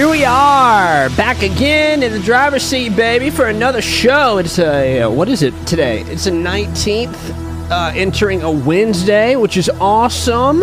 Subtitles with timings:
[0.00, 4.38] Here we are, back again in the driver's seat, baby, for another show.
[4.38, 6.00] It's a, what is it today?
[6.04, 10.60] It's a 19th, uh, entering a Wednesday, which is awesome.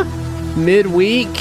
[0.66, 1.38] Midweek.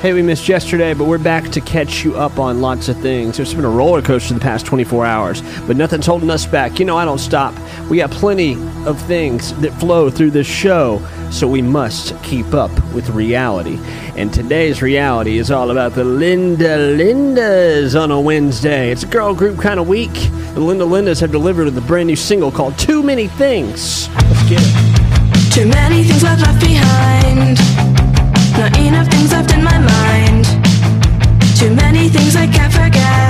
[0.00, 3.38] Hey, we missed yesterday, but we're back to catch you up on lots of things.
[3.38, 6.78] It's been a roller coaster the past 24 hours, but nothing's holding us back.
[6.78, 7.54] You know, I don't stop.
[7.88, 11.00] We got plenty of things that flow through this show,
[11.30, 13.78] so we must keep up with reality.
[14.16, 18.90] And today's reality is all about the Linda Lindas on a Wednesday.
[18.90, 20.12] It's a girl group kind of week.
[20.54, 24.08] The Linda Lindas have delivered with a brand new single called Too Many Things.
[24.08, 25.52] Let's get it.
[25.52, 27.56] Too many things I've left behind.
[28.58, 30.44] Not enough things left in my mind.
[31.56, 33.25] Too many things I can't forget.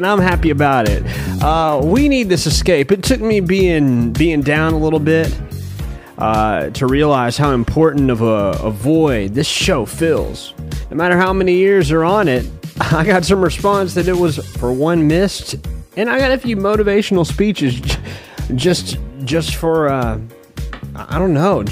[0.00, 1.04] And I'm happy about it.
[1.42, 2.90] Uh, we need this escape.
[2.90, 5.30] It took me being being down a little bit
[6.16, 10.54] uh, to realize how important of a, a void this show fills.
[10.90, 12.48] No matter how many years are on it,
[12.80, 15.56] I got some response that it was for one missed,
[15.98, 17.78] and I got a few motivational speeches
[18.54, 19.90] just just for.
[19.90, 20.18] Uh,
[20.94, 21.62] I don't know.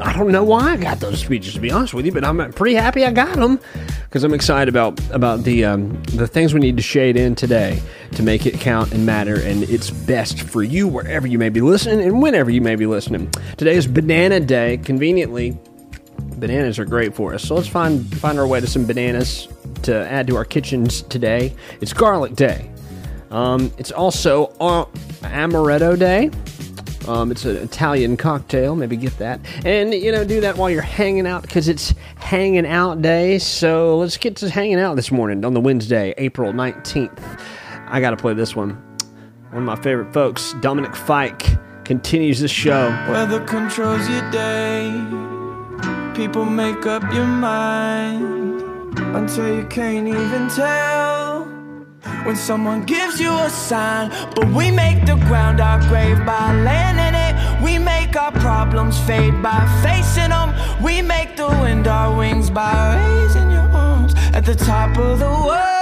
[0.00, 2.52] I don't know why I got those speeches to be honest with you, but I'm
[2.52, 3.60] pretty happy I got them
[4.04, 7.80] because I'm excited about about the um, the things we need to shade in today
[8.12, 11.60] to make it count and matter, and it's best for you wherever you may be
[11.60, 13.30] listening and whenever you may be listening.
[13.56, 14.78] Today is Banana Day.
[14.78, 15.56] Conveniently,
[16.38, 19.48] bananas are great for us, so let's find find our way to some bananas
[19.82, 21.54] to add to our kitchens today.
[21.80, 22.70] It's Garlic Day.
[23.30, 24.48] Um, it's also
[25.22, 26.30] Amaretto Day.
[27.08, 28.76] Um, it's an Italian cocktail.
[28.76, 29.40] Maybe get that.
[29.64, 33.38] And, you know, do that while you're hanging out because it's hanging out day.
[33.38, 37.40] So let's get to hanging out this morning on the Wednesday, April 19th.
[37.88, 38.70] I got to play this one.
[39.50, 41.44] One of my favorite folks, Dominic Fike,
[41.84, 42.88] continues the show.
[43.08, 44.90] Weather controls your day.
[46.14, 48.62] People make up your mind
[48.98, 51.23] until you can't even tell.
[52.24, 56.98] When someone gives you a sign, but we make the ground our grave by laying
[56.98, 57.62] in it.
[57.62, 60.54] We make our problems fade by facing them.
[60.82, 65.28] We make the wind our wings by raising your arms at the top of the
[65.28, 65.73] world.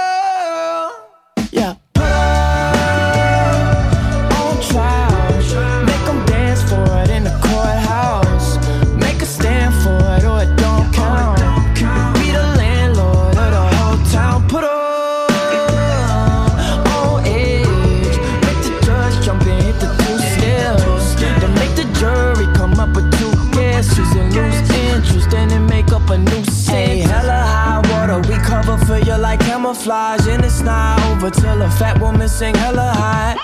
[29.73, 33.35] Camouflage and it's not over till a fat woman sing hella high.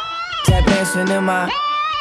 [0.46, 1.52] Tap dancing in my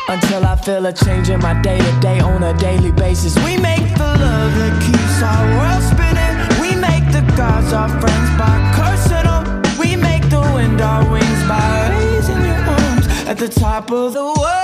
[0.09, 3.35] until I feel a change in my day to day on a daily basis.
[3.45, 6.35] We make the love that keeps our world spinning.
[6.61, 9.79] We make the gods our friends by cursing them.
[9.79, 14.25] We make the wind our wings by raising your arms at the top of the
[14.25, 14.58] world.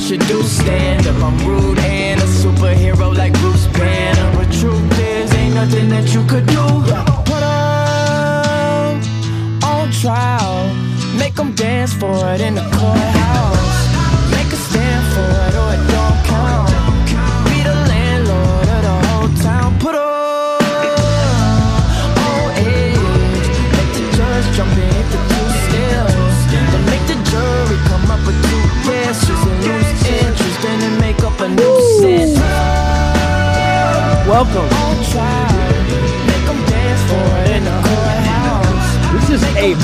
[0.00, 1.16] Should do stand up.
[1.22, 4.36] I'm rude and a superhero like Bruce Banner.
[4.36, 6.64] But truth is, ain't nothing that you could do.
[7.30, 9.00] Put 'em
[9.62, 10.70] on trial.
[11.18, 13.76] Make 'em dance for it in the courthouse.
[14.34, 16.70] Make a stand for it or it don't count.
[17.48, 19.70] Be the landlord of the whole town.
[19.84, 20.64] Put 'em
[22.26, 23.56] on edge.
[23.76, 26.36] Make the judge jump and hit the two steps.
[26.50, 28.59] Then make the jury come up with two
[28.92, 30.62] and interest.
[30.62, 32.38] Then make up a new sentence.
[34.28, 34.68] Welcome.
[34.84, 35.52] On trial.
[36.26, 38.88] Make 'em dance for it in the courthouse.
[39.14, 39.74] This is a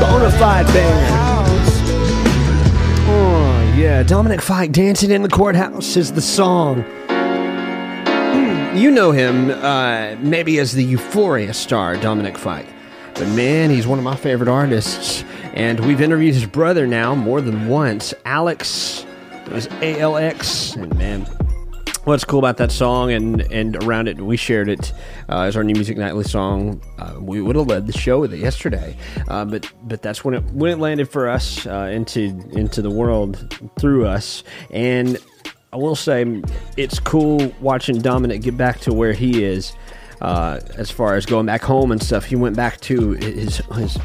[0.00, 1.16] bona fide banger.
[3.12, 4.02] Oh, yeah.
[4.04, 6.84] Dominic Fike dancing in the courthouse is the song.
[7.08, 12.66] Hmm, You know him uh, maybe as the Euphoria star, Dominic Fike.
[13.20, 15.24] But man, he's one of my favorite artists.
[15.52, 19.04] And we've interviewed his brother now more than once, Alex.
[19.44, 20.74] It was ALX.
[20.82, 21.26] And man,
[22.04, 24.94] what's cool about that song and and around it we shared it
[25.28, 28.32] uh, as our new music nightly song uh, we would have led the show with
[28.32, 28.96] it yesterday
[29.28, 32.20] uh, but but that's when it when it landed for us uh, into
[32.52, 35.18] into the world through us and
[35.72, 36.42] I will say
[36.78, 39.74] it's cool watching Dominic get back to where he is
[40.20, 43.98] uh, as far as going back home and stuff he went back to his his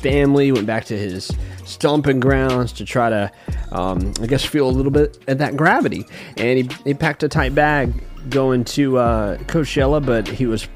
[0.00, 1.30] family, went back to his
[1.64, 3.30] stomping grounds to try to,
[3.72, 6.06] um, I guess, feel a little bit at that gravity.
[6.36, 10.66] And he, he packed a tight bag going to uh, Coachella, but he was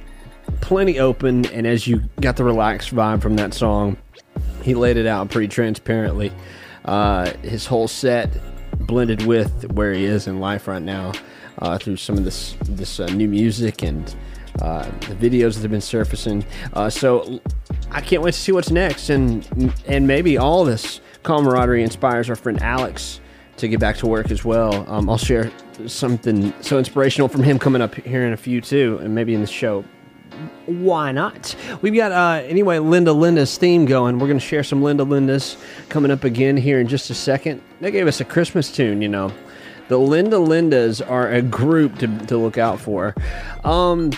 [0.61, 1.47] plenty open.
[1.47, 3.97] And as you got the relaxed vibe from that song,
[4.63, 6.33] he laid it out pretty transparently.
[6.85, 8.31] Uh, his whole set
[8.87, 11.13] blended with where he is in life right now
[11.59, 14.15] uh, through some of this this uh, new music and
[14.61, 16.45] uh, the videos that have been surfacing.
[16.73, 17.41] Uh, so
[17.91, 19.47] I can't wait to see what's next, and
[19.87, 23.21] and maybe all this camaraderie inspires our friend Alex
[23.57, 24.85] to get back to work as well.
[24.91, 25.51] Um, I'll share
[25.87, 29.41] something so inspirational from him coming up here in a few too, and maybe in
[29.41, 29.85] the show
[30.67, 31.55] why not?
[31.83, 34.19] We've got uh, anyway Linda Linda's theme going.
[34.19, 35.57] We're going to share some Linda Linda's
[35.89, 37.63] coming up again here in just a second.
[37.81, 39.33] They gave us a Christmas tune, you know.
[39.89, 43.15] The Linda Lindas are a group to, to look out for.
[43.65, 44.13] Um,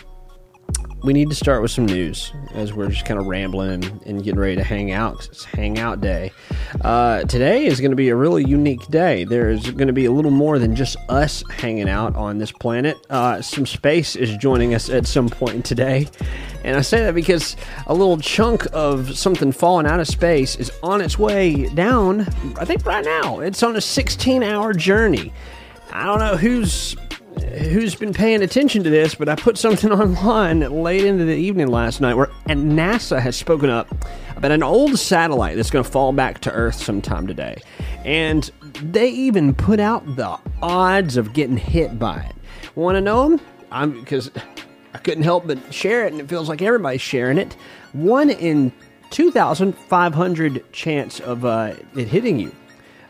[1.07, 4.41] we need to start with some news as we're just kind of rambling and, getting
[4.41, 5.29] ready to hang out.
[5.31, 6.33] It's hangout day.
[6.81, 9.23] Uh, today is going to be a really unique day.
[9.23, 12.99] There's going to be a little more than just us hanging out on this planet.
[13.09, 16.09] Uh, some space is joining us at some point today.
[16.65, 17.55] And I say that because
[17.87, 22.23] a little chunk of something falling out of space is on its way down,
[22.59, 23.39] I think right now.
[23.39, 25.33] It's on a 16 hour journey.
[25.93, 26.97] I don't know who's
[27.43, 31.69] who's been paying attention to this, but I put something online late into the evening
[31.69, 33.89] last night where and NASA has spoken up
[34.37, 37.61] about an old satellite that's going to fall back to Earth sometime today.
[38.05, 38.51] And
[38.83, 42.35] they even put out the odds of getting hit by it.
[42.75, 43.41] Want to know them?
[43.73, 44.31] I'm because
[44.95, 47.55] I couldn't help but share it, and it feels like everybody's sharing it.
[47.93, 48.73] One in
[49.11, 52.53] 2,500 chance of uh, it hitting you.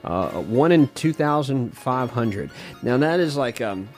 [0.04, 2.50] Uh, one in 2,500.
[2.82, 3.88] Now, that is like, um,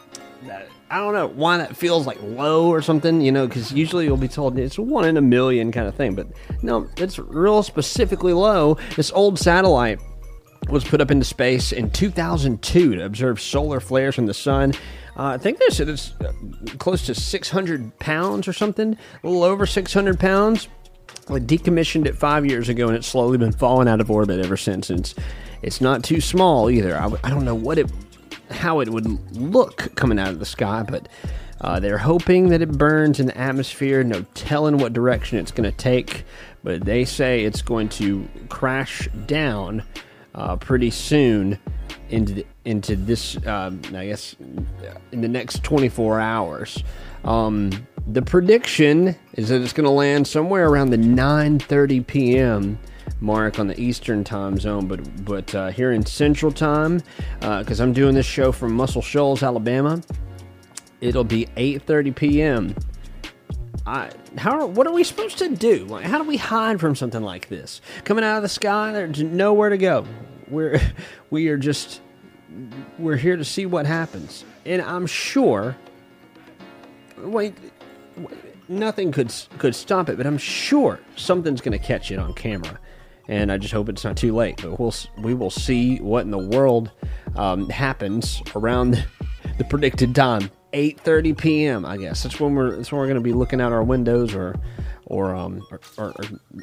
[0.90, 4.16] I don't know why that feels like low or something, you know, because usually you'll
[4.16, 6.14] be told it's one in a million kind of thing.
[6.14, 6.28] But
[6.62, 8.78] no, it's real specifically low.
[8.96, 10.00] This old satellite
[10.68, 14.72] was put up into space in 2002 to observe solar flares from the sun.
[15.16, 16.32] Uh, I think they said it's uh,
[16.78, 20.68] close to 600 pounds or something, a little over 600 pounds.
[21.28, 24.56] They decommissioned it five years ago, and it's slowly been falling out of orbit ever
[24.56, 24.90] since.
[24.90, 25.14] It's,
[25.62, 26.96] it's not too small either.
[26.96, 27.90] I don't know what it,
[28.50, 31.08] how it would look coming out of the sky, but
[31.60, 34.04] uh, they're hoping that it burns in the atmosphere.
[34.04, 36.24] No telling what direction it's going to take,
[36.62, 39.82] but they say it's going to crash down
[40.34, 41.58] uh, pretty soon
[42.10, 43.36] into the, into this.
[43.46, 44.36] Um, I guess
[45.12, 46.82] in the next 24 hours.
[47.24, 47.70] Um,
[48.06, 52.78] The prediction is that it's going to land somewhere around the 9:30 p.m.
[53.20, 57.02] mark on the Eastern Time Zone, but but uh, here in Central Time,
[57.40, 60.02] because I'm doing this show from Muscle Shoals, Alabama,
[61.00, 62.74] it'll be 8:30 p.m.
[63.86, 65.86] I, how what are we supposed to do?
[65.86, 68.92] Like, how do we hide from something like this coming out of the sky?
[68.92, 70.04] There's nowhere to go.
[70.48, 70.80] We're
[71.30, 72.02] we are just
[72.98, 75.76] we're here to see what happens, and I'm sure.
[77.16, 77.54] Wait,
[78.68, 82.78] nothing could could stop it, but I'm sure something's going to catch it on camera,
[83.28, 84.60] and I just hope it's not too late.
[84.62, 86.90] But we'll we will see what in the world
[87.36, 89.04] um, happens around
[89.58, 91.86] the predicted time, 8:30 p.m.
[91.86, 94.34] I guess that's when we're that's when we're going to be looking out our windows
[94.34, 94.56] or.
[95.10, 96.14] Or, um, or, or,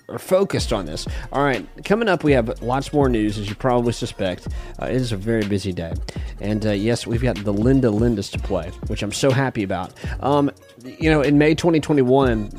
[0.07, 1.07] or, focused on this.
[1.31, 4.49] All right, coming up, we have lots more news, as you probably suspect.
[4.79, 5.95] Uh, it is a very busy day.
[6.41, 9.93] And uh, yes, we've got the Linda Lindas to play, which I'm so happy about.
[10.19, 10.51] Um,
[10.83, 12.51] you know, in May 2021,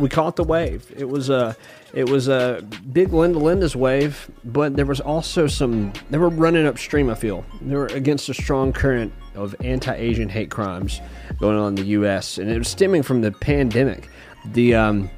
[0.00, 0.92] we caught the wave.
[0.96, 1.56] It was a
[1.92, 5.92] it was a big Linda Linda's wave, but there was also some.
[6.10, 7.10] They were running upstream.
[7.10, 11.00] I feel they were against a strong current of anti-Asian hate crimes
[11.38, 12.38] going on in the U.S.
[12.38, 14.08] and it was stemming from the pandemic.
[14.52, 15.10] The um,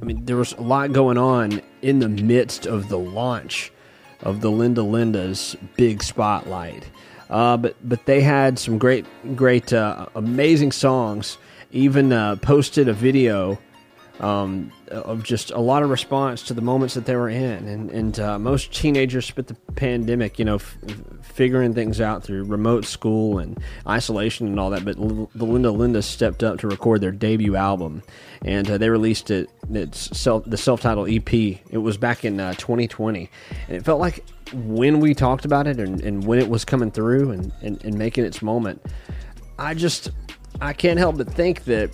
[0.00, 3.72] I mean, there was a lot going on in the midst of the launch
[4.22, 6.84] of the Linda Linda's big spotlight.
[7.30, 9.06] Uh, but but they had some great
[9.36, 11.38] great uh, amazing songs.
[11.70, 13.58] Even uh, posted a video
[14.22, 17.90] um, of just a lot of response to the moments that they were in, and
[17.90, 20.78] and uh, most teenagers spent the pandemic, you know, f-
[21.22, 24.84] figuring things out through remote school and isolation and all that.
[24.84, 28.02] But L- the Linda Linda stepped up to record their debut album,
[28.42, 29.50] and uh, they released it.
[29.72, 31.32] It's self the self titled EP.
[31.34, 33.28] It was back in uh, 2020,
[33.66, 34.24] and it felt like
[34.54, 37.98] when we talked about it and, and when it was coming through and, and, and
[37.98, 38.84] making its moment,
[39.58, 40.10] I just
[40.60, 41.90] I can't help but think that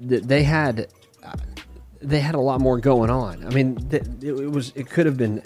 [0.00, 0.88] that they had
[2.00, 3.44] they had a lot more going on.
[3.46, 5.42] I mean, it, was it could have been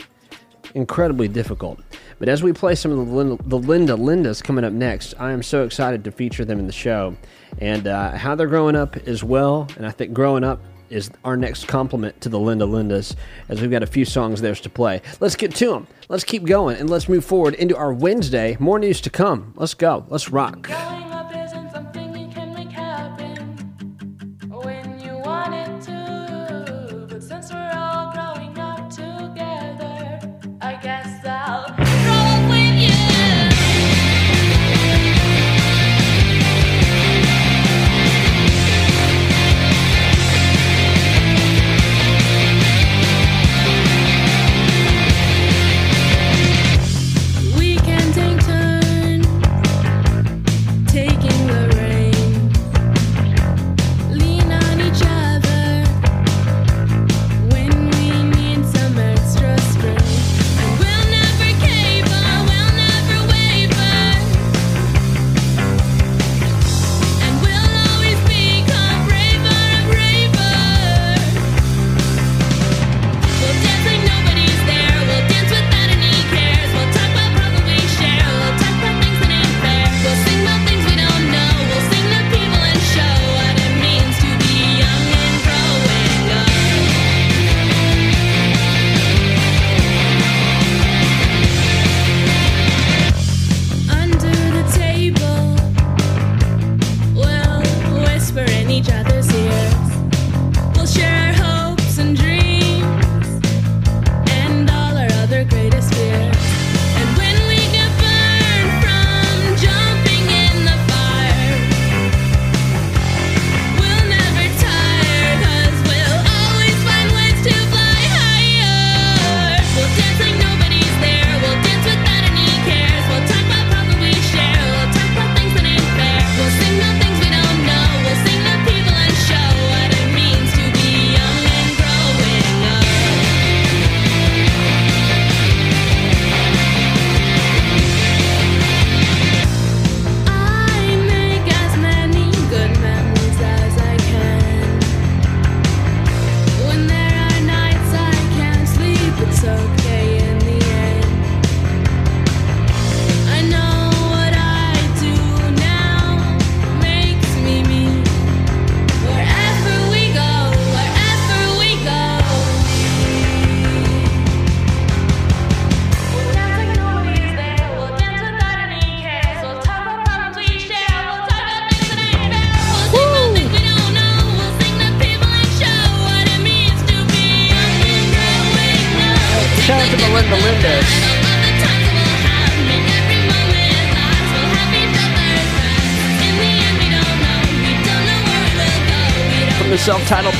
[0.74, 1.80] incredibly difficult.
[2.18, 5.32] But as we play some of the Linda, the Linda Lindas coming up next, I
[5.32, 7.16] am so excited to feature them in the show
[7.58, 9.68] and uh, how they're growing up as well.
[9.76, 13.16] And I think growing up is our next compliment to the Linda Lindas,
[13.48, 15.02] as we've got a few songs theirs to play.
[15.20, 15.86] Let's get to them.
[16.08, 18.56] Let's keep going and let's move forward into our Wednesday.
[18.60, 19.52] More news to come.
[19.56, 20.06] Let's go.
[20.08, 20.70] Let's rock.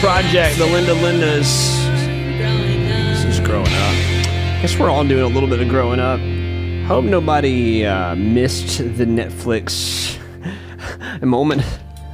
[0.01, 1.73] Project, the Linda Lindas.
[2.37, 3.73] This is growing up.
[3.73, 6.21] I Guess we're all doing a little bit of growing up.
[6.87, 10.19] Hope nobody uh, missed the Netflix
[11.23, 11.63] moment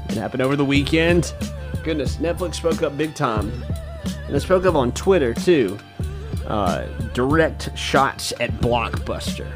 [0.09, 1.35] that happened over the weekend.
[1.83, 3.51] Goodness, Netflix spoke up big time,
[4.05, 5.77] and they spoke up on Twitter too.
[6.47, 6.85] Uh,
[7.15, 9.51] direct shots at Blockbuster.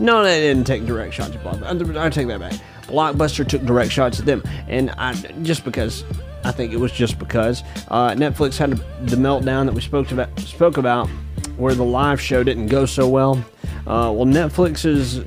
[0.00, 2.00] No, they didn't take direct shots at Blockbuster.
[2.00, 2.54] I take that back.
[2.84, 6.04] Blockbuster took direct shots at them, and I just because
[6.44, 8.72] I think it was just because uh, Netflix had
[9.06, 11.08] the meltdown that we spoke about spoke about,
[11.56, 13.44] where the live show didn't go so well.
[13.86, 15.24] Uh, well, Netflix is,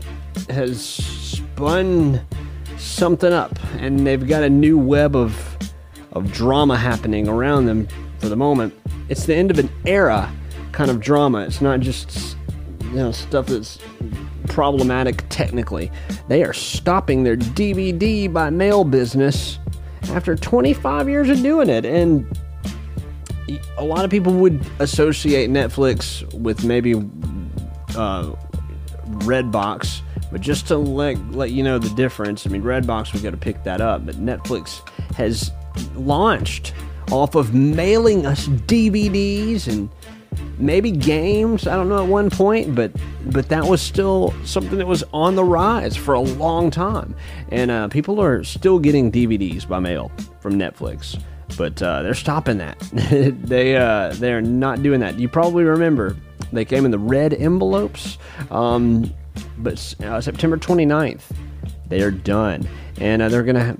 [0.49, 2.21] has spun
[2.77, 5.57] something up, and they've got a new web of
[6.13, 7.87] of drama happening around them
[8.19, 8.73] for the moment.
[9.09, 10.31] It's the end of an era
[10.71, 11.39] kind of drama.
[11.41, 12.37] It's not just
[12.85, 13.79] you know stuff that's
[14.47, 15.91] problematic technically.
[16.27, 19.59] They are stopping their DVD by mail business
[20.11, 21.85] after 25 years of doing it.
[21.85, 22.25] And
[23.77, 26.95] a lot of people would associate Netflix with maybe
[27.95, 28.33] uh,
[29.19, 33.31] Redbox, but just to let let you know the difference, I mean Redbox we got
[33.31, 35.51] to pick that up, but Netflix has
[35.95, 36.73] launched
[37.11, 39.89] off of mailing us DVDs and
[40.57, 41.67] maybe games.
[41.67, 42.91] I don't know at one point, but
[43.27, 47.15] but that was still something that was on the rise for a long time,
[47.51, 51.21] and uh, people are still getting DVDs by mail from Netflix.
[51.57, 52.79] But uh, they're stopping that.
[53.43, 55.19] they uh, they're not doing that.
[55.19, 56.15] You probably remember
[56.51, 58.17] they came in the red envelopes.
[58.51, 59.13] Um,
[59.57, 61.23] but uh, September 29th,
[61.87, 62.67] they are done,
[62.99, 63.75] and uh, they're gonna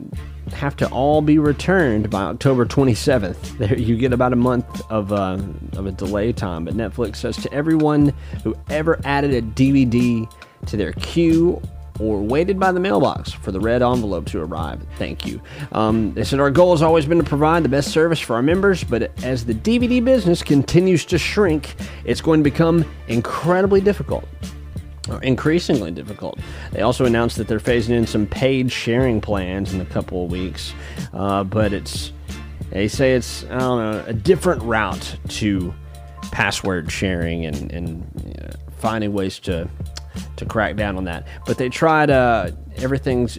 [0.54, 3.58] have to all be returned by October 27th.
[3.66, 5.38] There, you get about a month of uh,
[5.74, 6.66] of a delay time.
[6.66, 10.30] But Netflix says to everyone who ever added a DVD
[10.68, 11.62] to their queue
[12.00, 14.86] or waited by the mailbox for the red envelope to arrive.
[14.98, 15.42] Thank you.
[15.72, 18.42] Um, they said our goal has always been to provide the best service for our
[18.42, 24.28] members, but as the DVD business continues to shrink, it's going to become incredibly difficult
[25.10, 26.39] or increasingly difficult.
[26.72, 30.32] They also announced that they're phasing in some paid sharing plans in a couple of
[30.32, 30.74] weeks,
[31.13, 32.12] uh, but it's
[32.72, 35.74] they say it's I don't know a different route to
[36.32, 39.70] password sharing and and uh, finding ways to
[40.38, 41.28] to crack down on that.
[41.46, 43.38] But they tried uh, everything's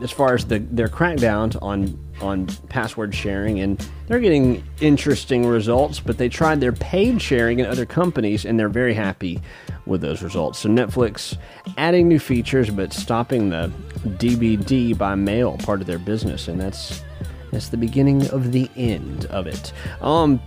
[0.00, 6.00] as far as the their crackdowns on on password sharing and they're getting interesting results
[6.00, 9.40] but they tried their paid sharing in other companies and they're very happy
[9.86, 11.36] with those results so netflix
[11.76, 13.70] adding new features but stopping the
[14.18, 17.02] dvd by mail part of their business and that's
[17.50, 20.40] that's the beginning of the end of it um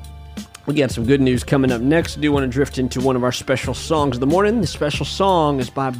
[0.66, 2.18] we got some good news coming up next.
[2.18, 4.62] I do want to drift into one of our special songs of the morning.
[4.62, 5.94] The special song is by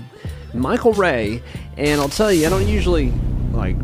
[0.56, 1.44] Michael Ray,
[1.78, 3.12] and I'll tell you, I don't usually
[3.52, 3.78] like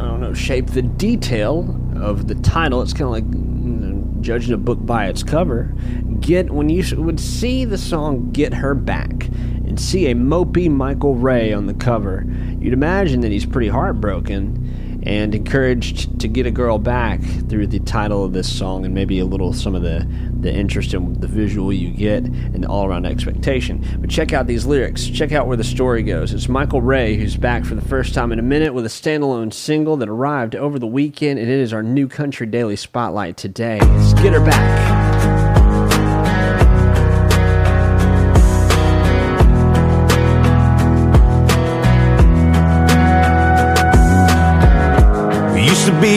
[0.00, 2.82] I don't know shape the detail of the title.
[2.82, 5.74] It's kind of like you know, judging a book by its cover.
[6.20, 9.26] Get when you would see the song "Get Her Back"
[9.66, 12.24] and see a mopey Michael Ray on the cover,
[12.60, 17.78] you'd imagine that he's pretty heartbroken and encouraged to get a girl back through the
[17.80, 20.06] title of this song and maybe a little some of the
[20.40, 23.84] the interest in the visual you get and the all-around expectation.
[24.00, 25.06] But check out these lyrics.
[25.06, 26.32] Check out where the story goes.
[26.32, 29.52] It's michael ray who's back for the first time in a minute with a standalone
[29.52, 33.80] single that arrived over the weekend and it is our new country daily spotlight today.
[33.80, 35.07] Let's get her back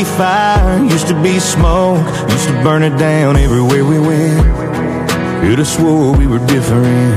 [0.02, 4.42] be fire, used to be smoke, used to burn it down everywhere we went.
[5.42, 7.16] Could have swore we were different.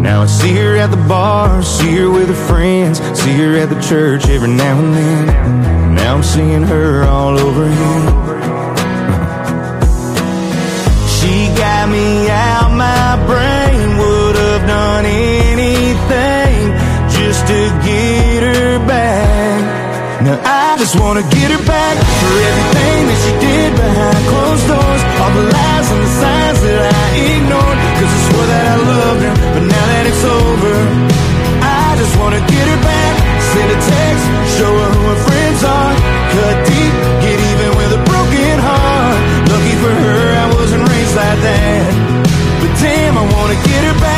[0.00, 3.68] Now I see her at the bar, see her with her friends, see her at
[3.68, 5.94] the church every now and then.
[5.94, 8.34] Now I'm seeing her all over again.
[11.14, 16.70] She got me out my brain, would have done anything
[17.16, 18.13] just to get.
[20.24, 25.02] Now I just wanna get her back for everything that she did behind closed doors.
[25.20, 27.78] All the lies and the signs that I ignored.
[28.00, 30.76] Cause I swore that I loved her, but now that it's over,
[31.60, 33.14] I just wanna get her back.
[33.52, 34.24] Send a text,
[34.56, 35.92] show her who her friends are.
[36.32, 39.20] Cut deep, get even with a broken heart.
[39.52, 41.84] Lucky for her, I wasn't raised like that.
[42.64, 44.13] But damn, I wanna get her back.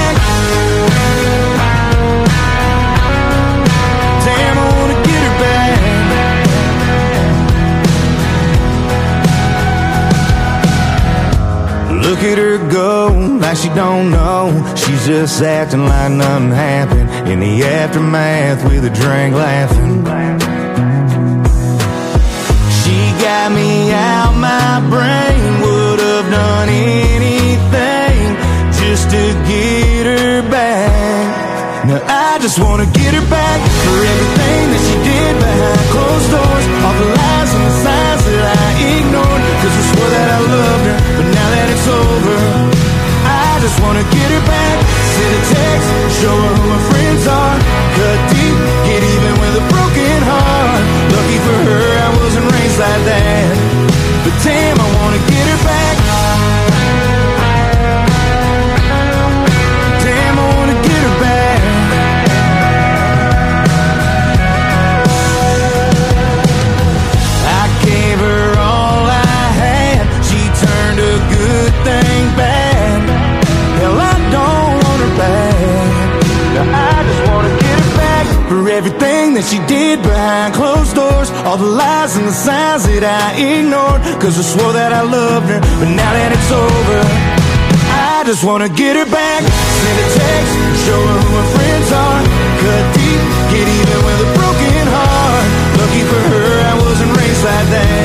[12.07, 13.09] Look at her go,
[13.43, 14.55] like she don't know.
[14.77, 17.11] She's just acting like nothing happened.
[17.29, 20.07] In the aftermath, with a drink laughing.
[22.79, 25.51] She got me out my brain.
[25.67, 28.23] Would have done anything
[28.79, 31.27] just to get her back.
[31.91, 36.67] Now I just wanna get her back for everything that she did behind closed doors.
[36.87, 39.43] All the lies and the signs that I ignored.
[39.59, 41.16] Cause I swore that I loved her
[41.89, 42.39] over,
[43.25, 44.77] I just wanna get her back.
[45.15, 45.89] Send a text,
[46.21, 47.57] show her who her friends are.
[47.97, 50.83] Cut deep, get even with a broken heart.
[51.15, 53.53] Lucky for her, I wasn't raised like that.
[54.25, 55.56] But damn, I wanna get her
[79.37, 81.29] that she did behind closed doors.
[81.45, 84.01] All the lies and the signs that I ignored.
[84.17, 87.01] Cause I swore that I loved her, but now that it's over.
[87.93, 89.45] I just wanna get her back.
[89.45, 90.53] Send a text,
[90.89, 92.23] show her who her friends are.
[92.65, 93.23] Cut deep,
[93.53, 95.47] get even with a broken heart.
[95.85, 97.96] Lucky for her, I wasn't raised like that.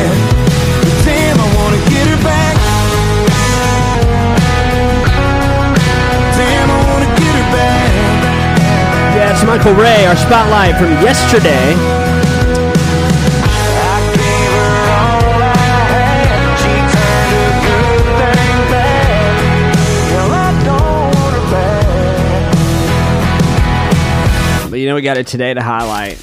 [9.41, 11.73] It's Michael Ray, our spotlight from yesterday.
[24.69, 26.19] But you know, we got it today to highlight.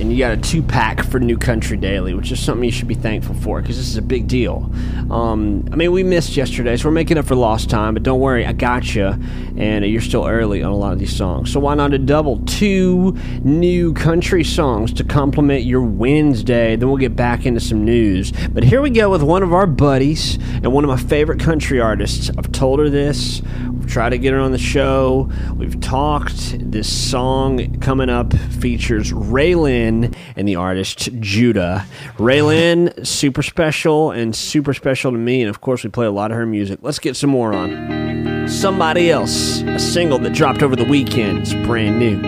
[0.00, 2.88] And you got a two pack for New Country Daily, which is something you should
[2.88, 4.70] be thankful for because this is a big deal.
[5.10, 8.20] Um, I mean, we missed yesterday, so we're making up for lost time, but don't
[8.20, 9.14] worry, I got you.
[9.56, 11.52] And you're still early on a lot of these songs.
[11.52, 12.40] So why not a double?
[12.44, 16.76] Two new country songs to complement your Wednesday.
[16.76, 18.32] Then we'll get back into some news.
[18.48, 21.80] But here we go with one of our buddies and one of my favorite country
[21.80, 22.30] artists.
[22.36, 23.40] I've told her this.
[23.88, 25.30] Tried to get her on the show.
[25.56, 26.56] We've talked.
[26.70, 31.84] This song coming up features RaeLynn and the artist Judah.
[32.16, 35.40] RaeLynn, super special and super special to me.
[35.40, 36.80] And of course, we play a lot of her music.
[36.82, 38.46] Let's get some more on.
[38.48, 41.38] Somebody Else, a single that dropped over the weekend.
[41.38, 42.18] It's brand new.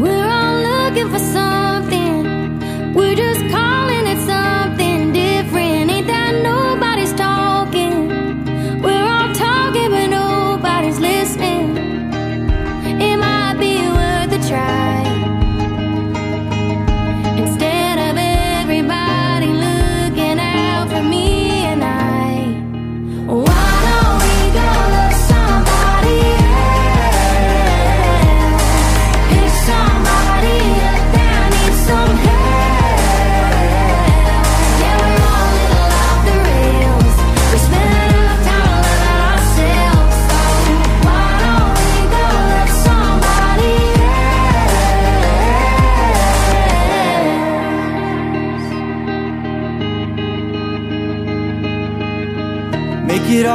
[0.00, 2.94] We're all looking for something.
[2.94, 3.16] We're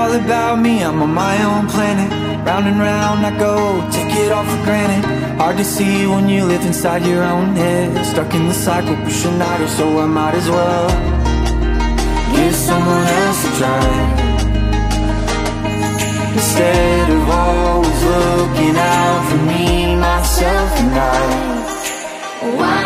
[0.06, 2.10] all about me, I'm on my own planet.
[2.46, 3.54] Round and round I go,
[3.92, 5.04] take it all for granted.
[5.40, 8.06] Hard to see when you live inside your own head.
[8.06, 10.88] Stuck in the cycle, pushing harder, so I might as well
[12.36, 13.86] give someone else a try.
[16.38, 21.24] Instead of always looking out for me, myself, and I.
[22.60, 22.85] Why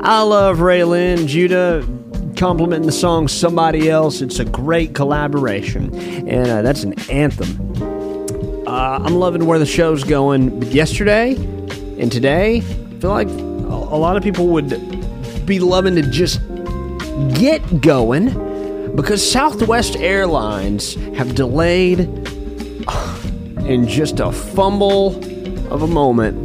[0.00, 1.86] I love RaeLynn Judah
[2.36, 4.20] complimenting the song Somebody Else.
[4.20, 5.92] It's a great collaboration,
[6.28, 7.72] and uh, that's an anthem.
[8.66, 10.62] Uh, I'm loving where the show's going.
[10.62, 16.40] Yesterday and today, I feel like a lot of people would be loving to just
[17.34, 22.00] get going because Southwest Airlines have delayed
[23.66, 25.16] in just a fumble
[25.72, 26.44] of a moment.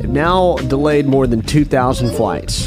[0.00, 2.65] They've now delayed more than 2,000 flights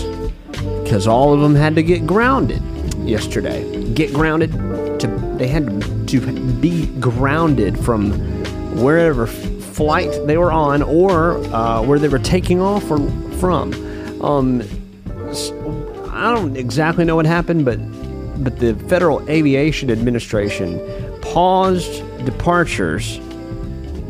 [0.89, 2.63] because all of them had to get grounded
[3.07, 3.93] yesterday.
[3.93, 4.51] Get grounded
[4.99, 6.19] to they had to
[6.59, 8.11] be grounded from
[8.75, 14.23] wherever flight they were on or uh, where they were taking off from.
[14.23, 14.63] Um,
[16.11, 17.77] I don't exactly know what happened, but
[18.43, 20.79] but the Federal Aviation Administration
[21.21, 23.19] paused departures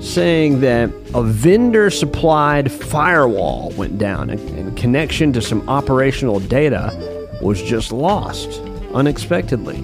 [0.10, 7.62] saying that a vendor supplied firewall went down and, connection to some operational data was
[7.62, 8.62] just lost
[8.94, 9.78] unexpectedly.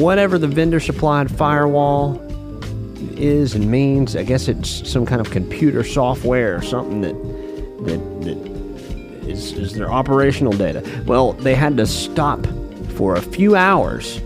[0.00, 2.20] Whatever the vendor supplied firewall
[3.16, 7.14] is and means, I guess it's some kind of computer software or something that
[7.86, 10.82] that, that is, is their operational data.
[11.06, 12.46] Well, they had to stop
[12.96, 14.18] for a few hours,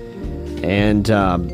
[0.62, 1.48] and um,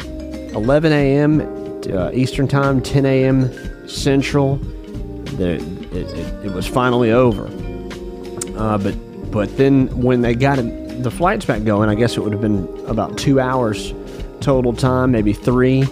[0.54, 1.40] 11 a.m.
[1.86, 3.88] Uh, Eastern Time, 10 a.m.
[3.88, 4.56] Central.
[5.36, 5.54] The,
[5.92, 7.46] it, it, it was finally over.
[8.56, 8.94] Uh, but
[9.30, 12.40] but then when they got it, the flights back going, I guess it would have
[12.40, 13.92] been about two hours
[14.40, 15.84] total time, maybe three.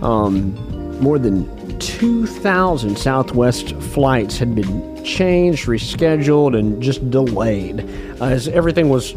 [0.00, 0.54] Um,
[1.00, 7.80] more than 2,000 Southwest flights had been changed, rescheduled, and just delayed
[8.20, 9.12] as everything was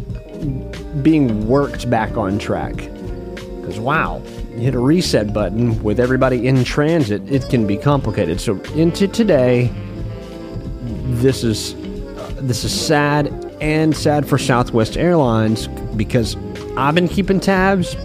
[1.01, 2.75] being worked back on track.
[2.75, 4.21] Because, wow,
[4.61, 8.39] hit a reset button with everybody in transit, it can be complicated.
[8.39, 9.71] So, into today,
[10.81, 13.27] this is uh, this is sad
[13.59, 16.37] and sad for Southwest Airlines because
[16.77, 17.95] I've been keeping tabs.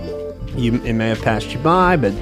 [0.56, 2.14] You, it may have passed you by, but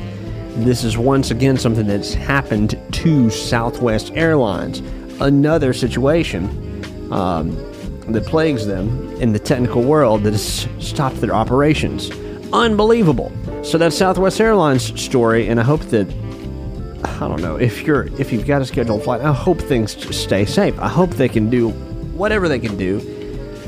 [0.57, 4.81] this is once again something that's happened to Southwest Airlines.
[5.21, 6.45] Another situation
[7.13, 7.51] um,
[8.09, 12.11] that plagues them in the technical world that has stopped their operations.
[12.53, 13.33] Unbelievable.
[13.63, 16.07] So that's Southwest Airlines story, and I hope that
[17.05, 19.21] I don't know if you're if you've got a scheduled flight.
[19.21, 20.79] I hope things stay safe.
[20.79, 21.71] I hope they can do
[22.15, 23.01] whatever they can do,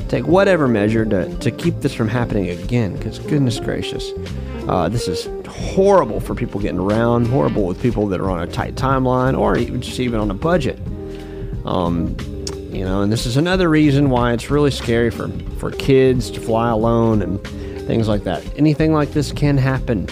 [0.09, 2.95] take whatever measure to, to keep this from happening again.
[2.95, 4.11] Because goodness gracious,
[4.67, 7.27] uh, this is horrible for people getting around.
[7.27, 10.79] Horrible with people that are on a tight timeline or just even on a budget.
[11.65, 12.15] Um,
[12.71, 16.39] you know, and this is another reason why it's really scary for for kids to
[16.39, 17.39] fly alone and
[17.87, 18.43] things like that.
[18.57, 20.07] Anything like this can happen.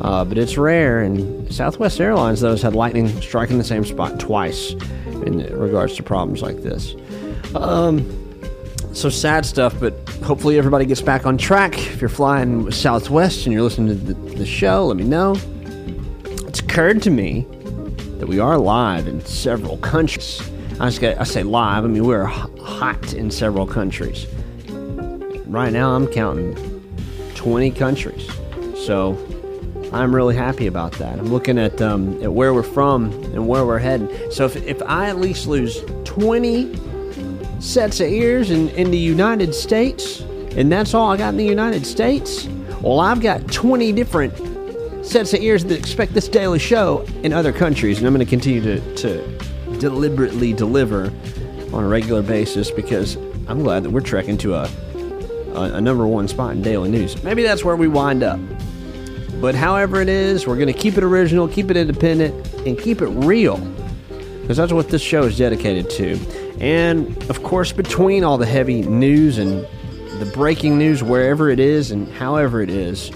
[0.00, 3.84] Uh, but it's rare, and Southwest Airlines, though, has had lightning strike in the same
[3.84, 6.94] spot twice in regards to problems like this.
[7.54, 8.16] Um,
[8.94, 9.92] so sad stuff, but
[10.24, 11.78] hopefully everybody gets back on track.
[11.78, 15.36] If you're flying Southwest and you're listening to the, the show, let me know.
[16.48, 17.46] It's occurred to me
[18.18, 20.40] that we are live in several countries.
[20.80, 24.26] I, get, I say live, I mean we're hot in several countries.
[25.46, 26.54] Right now, I'm counting
[27.40, 28.30] 20 countries.
[28.76, 29.16] So
[29.94, 31.18] I'm really happy about that.
[31.18, 34.10] I'm looking at, um, at where we're from and where we're heading.
[34.30, 36.76] So if, if I at least lose 20
[37.58, 40.20] sets of ears in, in the United States,
[40.54, 42.46] and that's all I got in the United States,
[42.82, 44.36] well, I've got 20 different
[45.06, 48.28] sets of ears that expect this daily show in other countries, and I'm going to
[48.28, 51.06] continue to, to deliberately deliver
[51.72, 53.16] on a regular basis because
[53.48, 54.70] I'm glad that we're trekking to a,
[55.54, 57.22] a, a number one spot in daily news.
[57.22, 58.40] Maybe that's where we wind up.
[59.40, 62.34] But however it is, we're going to keep it original, keep it independent,
[62.66, 63.56] and keep it real.
[64.42, 66.18] Because that's what this show is dedicated to.
[66.60, 69.66] And of course, between all the heavy news and
[70.18, 73.10] the breaking news, wherever it is and however it is,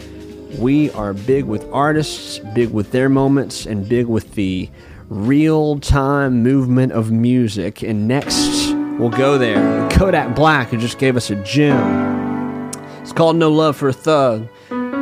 [0.58, 4.70] we are big with artists, big with their moments, and big with the
[5.10, 7.82] real time movement of music.
[7.82, 9.90] And next, we'll go there.
[9.90, 12.13] Kodak Black, who just gave us a gem.
[13.04, 14.48] It's called No Love for a Thug.
[14.70, 14.96] I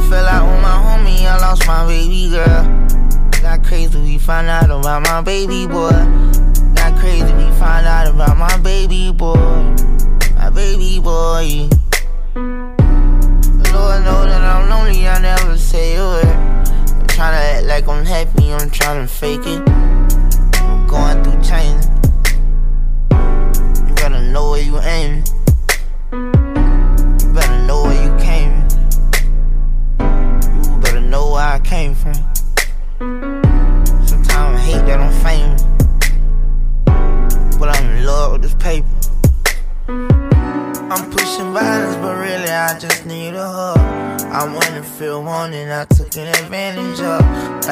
[0.00, 2.64] feel like with my homie, I lost my baby girl.
[3.42, 6.01] Got crazy, we found out about my baby boy.
[19.22, 19.61] Trying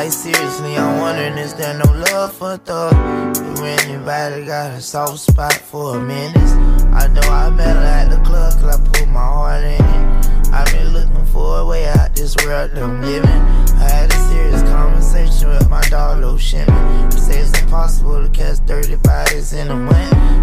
[0.00, 2.94] Like seriously, I'm wondering is there no love for thug?
[3.34, 6.38] Do anybody got a soft spot for a minute?
[6.94, 10.48] I know I better at the club, cause I put my heart in it.
[10.54, 13.28] I've been looking for a way out this world that I'm living.
[13.28, 16.72] I had a serious conversation with my dog, Lil Shimmy.
[17.12, 20.39] He say it's impossible to catch dirty bodies in a wind.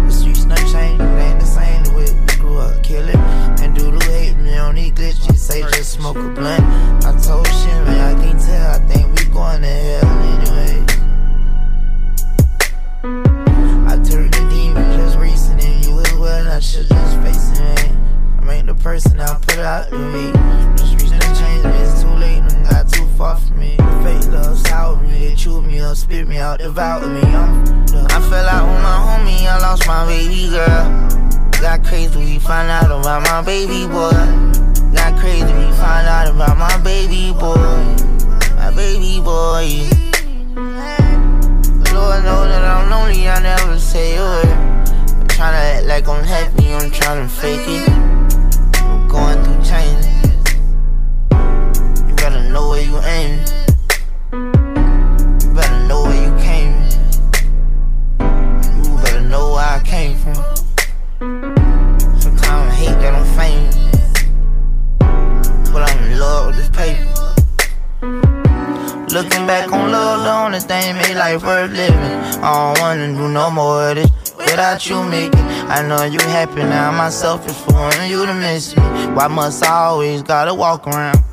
[77.08, 78.82] Now, I'm for you to miss me.
[79.14, 81.27] Why must I always gotta walk around?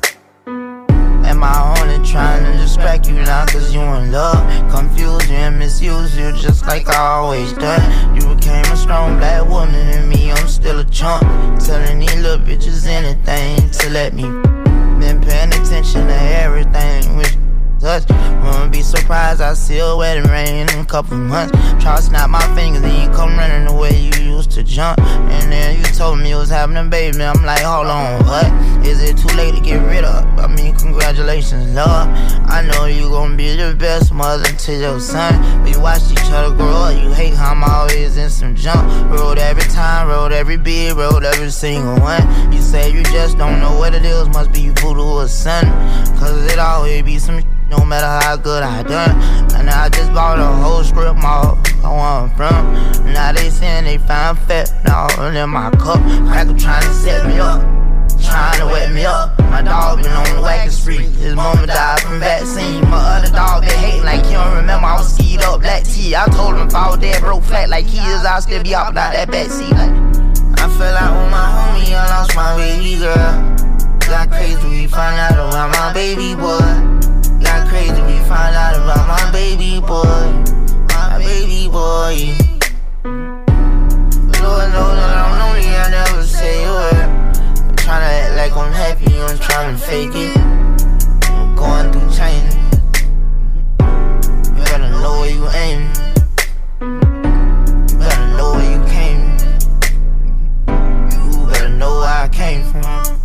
[20.96, 21.52] Couple months.
[21.84, 24.98] Try to snap my fingers and you come running the way you used to jump.
[24.98, 27.22] And then you told me you was having a baby.
[27.22, 28.46] I'm like, hold on, what?
[28.86, 30.24] Is it too late to get rid of?
[30.38, 32.08] I mean, congratulations, love.
[32.48, 35.34] I know you gonna be the best mother to your son.
[35.64, 37.02] We watched each other grow up.
[37.02, 38.80] You hate how I'm always in some junk.
[39.10, 42.24] Road every time, road every beat, road every single one.
[42.50, 44.30] You say you just don't know what it is.
[44.30, 45.68] Must be voodoo or something.
[46.16, 49.35] Cause it always be some no matter how good I done.
[49.58, 51.58] And I just bought a whole strip mall.
[51.82, 52.74] I want from.
[53.12, 56.00] Now they saying they found fat now in my cup.
[56.28, 57.62] Cracker trying to set me up.
[58.22, 59.38] Trying to wet me up.
[59.38, 61.08] My dog been on the wagon street.
[61.16, 62.82] His mama died from vaccine.
[62.90, 66.14] My other dog been hating like he don't remember I was skied up black tea.
[66.14, 68.74] I told him if I was dead broke flat like he is, I'll still be
[68.74, 69.70] out that back seat.
[69.70, 69.94] Like
[70.58, 73.56] I fell out with my homie, I lost my baby girl.
[74.00, 76.95] Got crazy, we found out about my baby boy.
[78.28, 80.26] Found out about my baby boy.
[80.88, 82.34] My baby boy.
[84.42, 86.94] Lord know that I'm lonely, I never say a word.
[86.96, 90.36] I'm tryna act like I'm happy, I'm tryna fake it.
[91.30, 92.52] I'm going through change.
[94.58, 95.82] You better know where you aim.
[96.80, 99.22] You better know where you came.
[101.12, 103.15] You better know where I came from.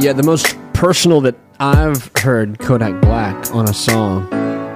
[0.00, 4.26] Yeah, the most personal that I've heard Kodak Black on a song.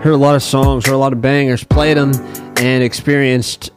[0.02, 2.12] Heard a lot of songs, heard a lot of bangers, played them,
[2.58, 3.70] and experienced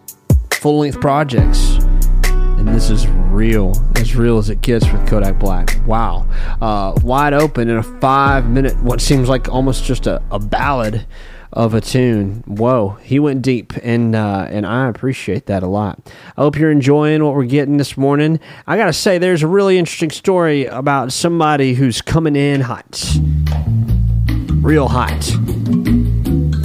[0.51, 1.77] full length projects.
[2.25, 5.79] And this is real, as real as it gets with Kodak Black.
[5.87, 6.27] Wow.
[6.59, 11.07] Uh, wide open in a five minute, what seems like almost just a, a ballad
[11.53, 12.43] of a tune.
[12.45, 15.99] Whoa, he went deep, and uh, and I appreciate that a lot.
[16.37, 18.39] I hope you're enjoying what we're getting this morning.
[18.65, 23.17] I gotta say, there's a really interesting story about somebody who's coming in hot,
[24.61, 25.31] real hot.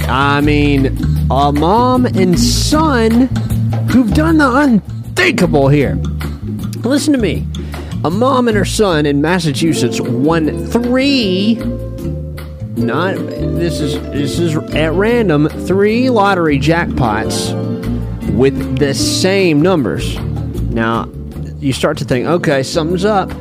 [0.09, 0.97] I mean,
[1.31, 3.27] a mom and son
[3.89, 5.95] who've done the unthinkable here.
[6.83, 7.47] Listen to me.
[8.03, 11.55] A mom and her son in Massachusetts won three
[12.75, 17.53] not this is this is at random three lottery jackpots
[18.33, 20.17] with the same numbers.
[20.69, 21.07] Now,
[21.59, 23.31] you start to think, okay, something's up.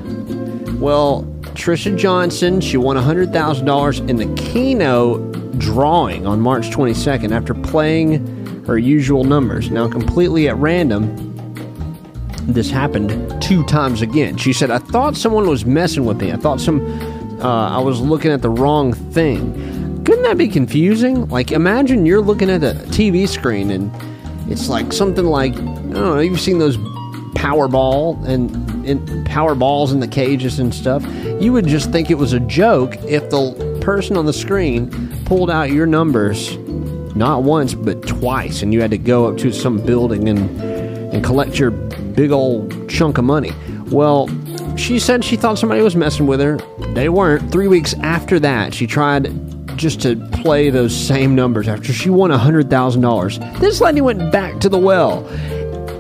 [0.75, 1.25] Well,
[1.55, 5.19] Trisha Johnson, she won $100,000 in the Keno
[5.59, 9.71] drawing on March 22nd after playing her usual numbers.
[9.71, 11.17] Now, completely at random,
[12.43, 14.37] this happened two times again.
[14.37, 16.33] She said, I thought someone was messing with me.
[16.33, 16.81] I thought some,
[17.43, 20.05] uh, I was looking at the wrong thing.
[20.05, 21.29] Couldn't that be confusing?
[21.29, 23.93] Like, imagine you're looking at a TV screen and
[24.51, 26.77] it's like something like, I don't know, you've seen those
[27.35, 28.55] Powerball and,
[28.87, 31.05] and power balls in the cages and stuff.
[31.41, 35.51] You would just think it was a joke if the person on the screen pulled
[35.51, 36.57] out your numbers
[37.17, 40.61] not once but twice and you had to go up to some building and
[41.13, 43.53] and collect your big old chunk of money.
[43.87, 44.29] Well,
[44.77, 46.59] she said she thought somebody was messing with her.
[46.95, 47.51] They weren't.
[47.53, 49.31] 3 weeks after that, she tried
[49.77, 53.59] just to play those same numbers after she won $100,000.
[53.59, 55.27] This lady went back to the well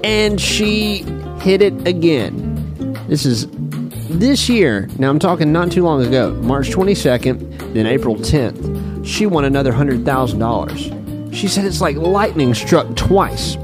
[0.04, 1.04] and she
[1.40, 2.50] hit it again.
[3.08, 3.46] This is
[4.10, 4.88] this year.
[4.98, 9.06] Now I'm talking not too long ago, March 22nd, then April 10th.
[9.06, 11.34] She won another $100,000.
[11.34, 13.56] She said it's like lightning struck twice.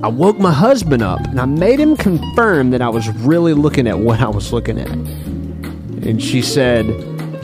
[0.00, 3.88] I woke my husband up and I made him confirm that I was really looking
[3.88, 4.88] at what I was looking at.
[4.88, 6.86] And she said,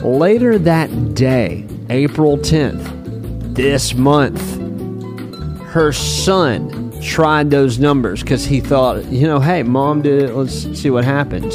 [0.01, 4.39] later that day, April 10th, this month,
[5.71, 10.33] her son tried those numbers because he thought, you know, hey, mom did it.
[10.33, 11.53] Let's see what happens.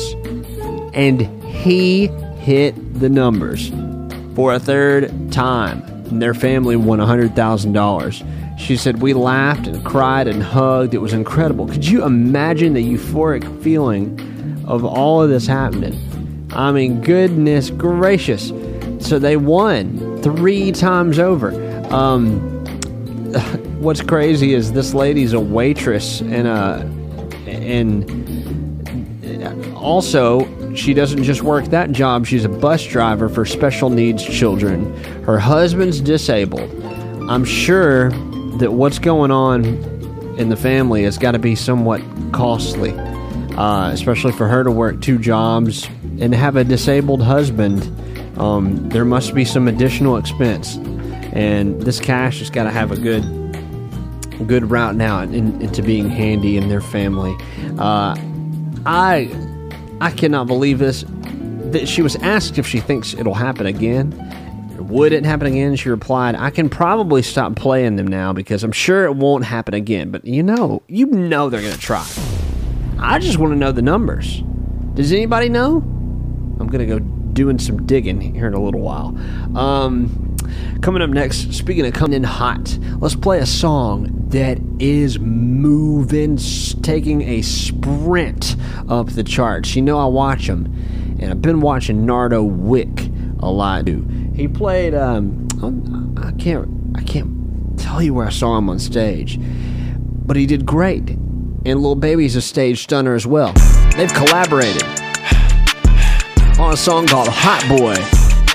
[0.92, 3.72] And he hit the numbers
[4.34, 5.80] for a third time.
[6.10, 8.39] And their family won $100,000.
[8.60, 10.94] She said, We laughed and cried and hugged.
[10.94, 11.66] It was incredible.
[11.66, 14.20] Could you imagine the euphoric feeling
[14.68, 16.46] of all of this happening?
[16.52, 18.52] I mean, goodness gracious.
[18.98, 21.52] So they won three times over.
[21.92, 22.38] Um,
[23.80, 26.80] what's crazy is this lady's a waitress and a
[27.48, 28.04] and
[29.74, 34.94] also she doesn't just work that job she's a bus driver for special needs children
[35.24, 36.70] her husband's disabled
[37.30, 38.10] i'm sure
[38.60, 39.64] that what's going on
[40.38, 42.02] in the family has got to be somewhat
[42.32, 42.92] costly
[43.56, 45.88] uh, especially for her to work two jobs
[46.20, 47.82] and have a disabled husband
[48.38, 50.76] um, there must be some additional expense
[51.32, 53.24] and this cash has got to have a good
[54.46, 57.36] good route now in, into being handy in their family.
[57.78, 58.16] Uh,
[58.86, 59.30] I
[60.00, 61.04] I cannot believe this.
[61.70, 64.12] That she was asked if she thinks it'll happen again.
[64.90, 65.76] Would it happen again?
[65.76, 69.72] She replied, "I can probably stop playing them now because I'm sure it won't happen
[69.72, 72.04] again." But you know, you know they're gonna try.
[72.98, 74.42] I just want to know the numbers.
[74.94, 75.76] Does anybody know?
[76.58, 79.16] I'm gonna go doing some digging here in a little while.
[79.56, 80.36] Um,
[80.82, 86.36] coming up next, speaking of coming in hot, let's play a song that is moving,
[86.82, 88.56] taking a sprint
[88.88, 89.76] up the charts.
[89.76, 90.66] You know, I watch them,
[91.20, 93.08] and I've been watching Nardo Wick
[93.42, 93.86] a lot.
[93.86, 94.06] Too.
[94.34, 94.94] He played.
[94.94, 95.48] Um,
[96.16, 96.68] I can't.
[96.96, 101.10] I can't tell you where I saw him on stage, but he did great.
[101.66, 103.52] And Lil Baby's a stage stunner as well.
[103.96, 104.82] They've collaborated
[106.58, 107.94] on a song called Hot Boy.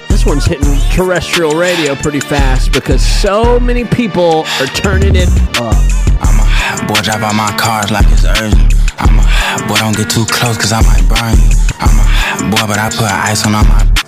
[0.10, 5.30] This one's hitting terrestrial radio pretty fast because so many people are turning it
[5.60, 5.76] up.
[6.22, 8.74] I'm a hot boy, drive out my cars like it's urgent.
[8.98, 11.50] I'm a hot boy, don't get too close cause I might burn you.
[11.78, 14.05] I'm a hot boy, but I put ice on all my.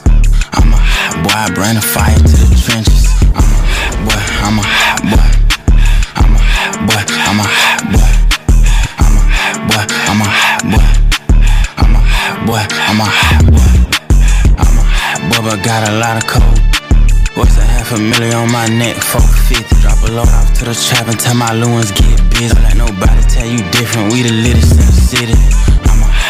[1.24, 3.10] Boy, I bring the fire to the trenches.
[3.34, 3.44] I'm a
[3.74, 5.28] hot boy, I'm a hot boy.
[6.14, 8.06] I'm a hot boy, I'm a hot boy.
[9.02, 10.88] I'm a hot boy, I'm a hot boy.
[11.82, 13.66] I'm a hot boy, I'm a hot boy.
[14.62, 16.58] I'm a hot boy, but got a lot of cold.
[17.38, 18.98] What's a half a million on my neck?
[18.98, 19.82] 450.
[19.82, 22.54] Drop a load off to the trap tell my loons get busy.
[22.54, 24.14] Don't let nobody tell you different.
[24.14, 25.38] We the littest in the city.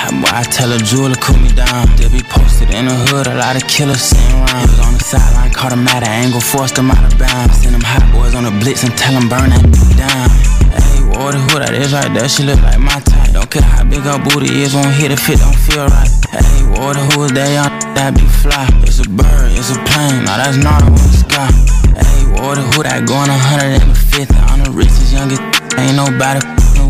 [0.07, 1.91] I tell a jeweler cool me down.
[1.99, 3.27] They be posted in the hood.
[3.27, 4.71] A lot of killers sitting around.
[4.71, 7.59] Was on the sideline, caught at an angle, forced him out of bounds.
[7.59, 9.67] Send them hot boys on the blitz and tell them burn that
[9.99, 10.31] down.
[10.71, 12.29] Hey, what water who that is right there?
[12.31, 13.35] She look like my type.
[13.35, 16.11] Don't care how big her booty is, won't hit if it don't feel right.
[16.31, 17.73] Hey, what who is that young?
[17.91, 18.63] That be fly.
[18.87, 20.23] It's a bird, it's a plane.
[20.23, 21.51] Now that's not the sky.
[21.99, 24.23] Hey, what water who that going 150?
[24.55, 25.43] I'm the richest, youngest.
[25.81, 26.39] Ain't nobody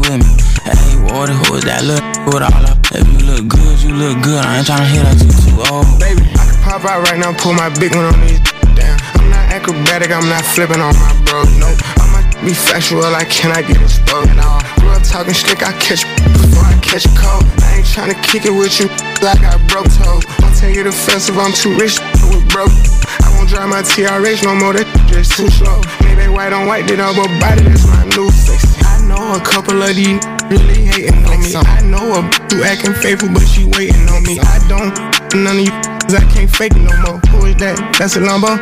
[0.06, 0.30] with me.
[0.62, 2.87] Hey, water who is that look with all up?
[2.98, 4.42] If you look good, you look good.
[4.42, 5.86] I ain't tryna hit that you too old.
[6.02, 8.42] Baby, I can pop out right now, pull my big one on these.
[8.74, 11.46] Damn, I'm not acrobatic, I'm not flipping on my bro.
[11.62, 11.70] No,
[12.02, 14.34] I might be factual, I can I get exposed?
[14.34, 17.46] No, grew up talking slick, I catch before I catch a cold.
[17.62, 18.90] I ain't tryna kick it with you,
[19.22, 20.18] like I broke toe.
[20.42, 22.02] Don't take it offensive, I'm too rich
[22.34, 22.74] with broke.
[23.22, 25.86] I won't drive my TRH no more, that just too slow.
[26.02, 28.66] Maybe white on white, all but body, that's my new face.
[28.82, 30.18] I know a couple of these
[30.50, 31.56] really hating on me.
[31.56, 32.22] I know a
[32.52, 34.40] who acting faithful, but she waiting on me.
[34.40, 34.96] I don't
[35.36, 35.74] none of you.
[36.16, 37.20] I can't fake it no more.
[37.36, 37.76] Who is that?
[38.00, 38.56] That's a Lumbo.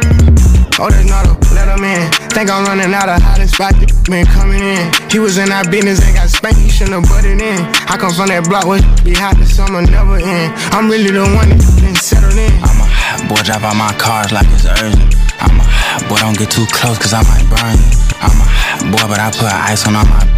[0.81, 2.09] Oh, that's not a let him in.
[2.33, 3.77] Think I'm running out of hottest spot.
[3.77, 4.91] This been coming in.
[5.09, 6.59] He was in our business and got spanked.
[6.59, 7.61] He shouldn't have butted in.
[7.87, 10.51] I come from that block where be hot the summer never end.
[10.73, 12.51] I'm really the one that been settled in.
[12.65, 15.15] I'm a hot boy, drive out my cars like it's urgent.
[15.37, 17.89] I'm a hot boy, don't get too close cause I might burn you.
[18.19, 20.34] I'm a hot boy, but I put ice on all my.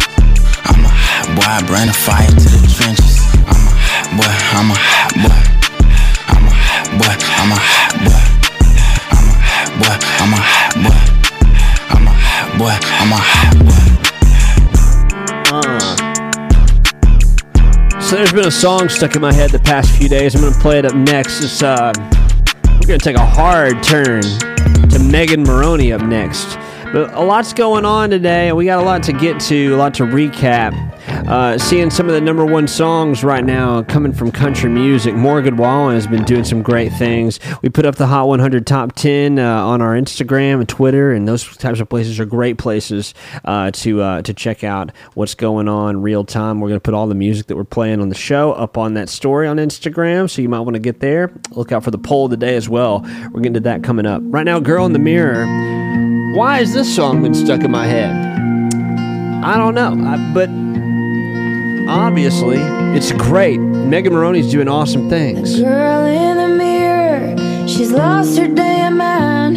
[1.36, 3.20] Boy, I bring the fire to the trenches.
[3.48, 4.26] I'm a hot boy,
[4.56, 5.36] I'm a hot boy.
[6.28, 8.20] I'm a hot boy, I'm a hot boy.
[9.12, 10.98] I'm a hot boy, I'm a hot boy.
[11.90, 13.78] I'm a hot boy, I'm a hot boy.
[18.00, 20.34] So there's been a song stuck in my head the past few days.
[20.34, 21.42] I'm gonna play it up next.
[21.42, 21.92] It's uh,
[22.80, 26.56] we're gonna take a hard turn to Megan Moroney up next.
[26.90, 29.76] But a lot's going on today, and we got a lot to get to, a
[29.76, 30.72] lot to recap.
[31.26, 35.14] Uh, seeing some of the number one songs right now coming from country music.
[35.14, 37.40] Morgan Wallen has been doing some great things.
[37.62, 41.26] We put up the Hot 100 Top 10 uh, on our Instagram and Twitter, and
[41.26, 43.14] those types of places are great places
[43.44, 46.60] uh, to uh, to check out what's going on real time.
[46.60, 48.94] We're going to put all the music that we're playing on the show up on
[48.94, 51.32] that story on Instagram, so you might want to get there.
[51.50, 53.00] Look out for the poll of the day as well.
[53.32, 54.22] We're getting to that coming up.
[54.24, 55.46] Right now, Girl in the Mirror.
[56.36, 58.14] Why has this song been stuck in my head?
[59.44, 60.50] I don't know, I, but
[61.88, 62.58] obviously
[62.96, 63.58] it's great.
[63.58, 65.60] Megan Moroney's doing awesome things.
[65.60, 67.36] Girl in the mirror,
[67.66, 69.56] she's lost her damn mind.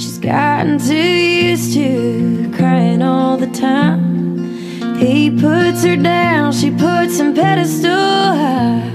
[0.00, 4.96] She's gotten too used to crying all the time.
[4.98, 8.90] He puts her down, she puts him pedestal high.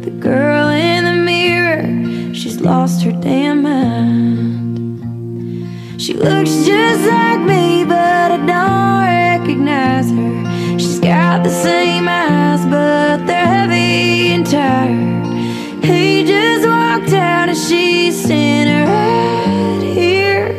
[0.00, 4.36] The girl in the mirror, she's lost her damn mind.
[6.00, 10.45] She looks just like me, but I don't recognize her.
[11.06, 15.84] Got the same eyes, but they're heavy and tired.
[15.84, 20.50] He just walked out and she's standing right here.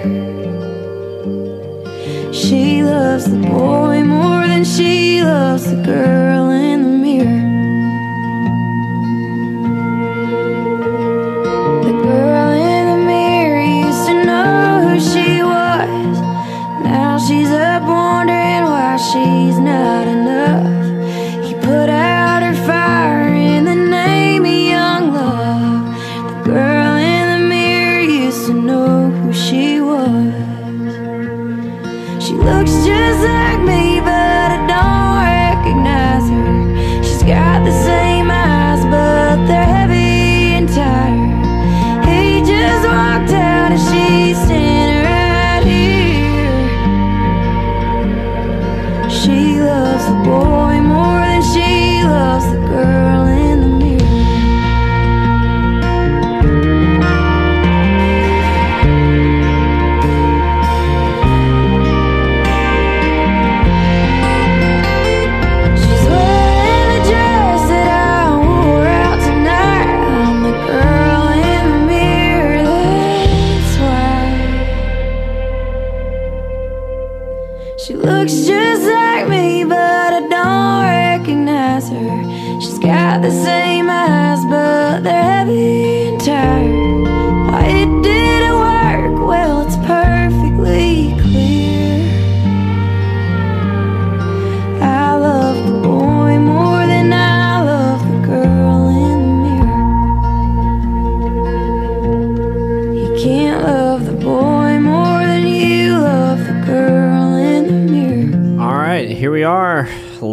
[2.32, 6.17] She loves the boy more than she loves the girl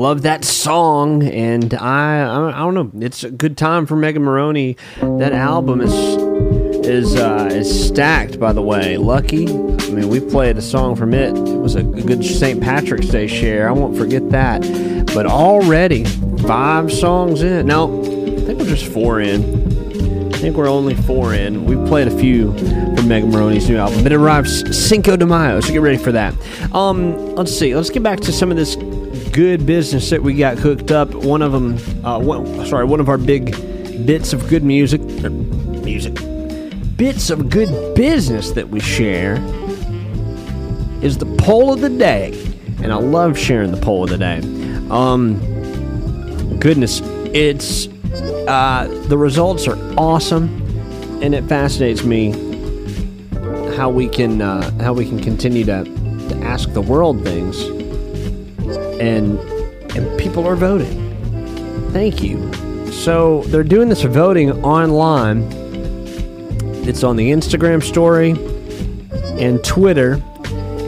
[0.04, 2.90] Love that song, and I, I, don't know.
[3.02, 4.76] It's a good time for Megan Moroney.
[5.00, 5.94] That album is
[6.86, 8.98] is uh, is stacked, by the way.
[8.98, 9.48] Lucky.
[9.48, 11.34] I mean, we played a song from it.
[11.34, 12.60] It was a good St.
[12.60, 13.66] Patrick's Day share.
[13.66, 14.60] I won't forget that.
[15.14, 16.04] But already
[16.46, 17.66] five songs in.
[17.66, 19.64] No, I think we're just four in.
[20.34, 21.64] I think we're only four in.
[21.64, 24.06] We played a few from Megan Moroney's new album.
[24.06, 26.34] It arrives Cinco de Mayo, so get ready for that.
[26.74, 27.74] Um, let's see.
[27.74, 28.76] Let's get back to some of this
[29.34, 31.12] good business that we got hooked up.
[31.12, 31.76] One of them,
[32.06, 33.50] uh, one, sorry, one of our big
[34.06, 36.14] bits of good music, er, music,
[36.96, 39.34] bits of good business that we share
[41.02, 42.32] is the poll of the day,
[42.80, 44.38] and I love sharing the poll of the day.
[44.88, 45.40] Um,
[46.60, 47.00] goodness,
[47.34, 47.88] it's
[48.46, 50.48] uh, the results are awesome,
[51.20, 52.30] and it fascinates me
[53.76, 55.82] how we can uh, how we can continue to,
[56.28, 57.64] to ask the world things
[59.00, 59.38] and
[59.96, 61.00] and people are voting.
[61.92, 62.52] Thank you.
[62.92, 65.42] So they're doing this voting online.
[66.86, 68.30] It's on the Instagram story
[69.40, 70.22] and Twitter,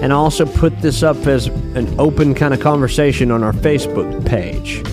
[0.03, 4.27] and I also put this up as an open kind of conversation on our Facebook
[4.27, 4.85] page.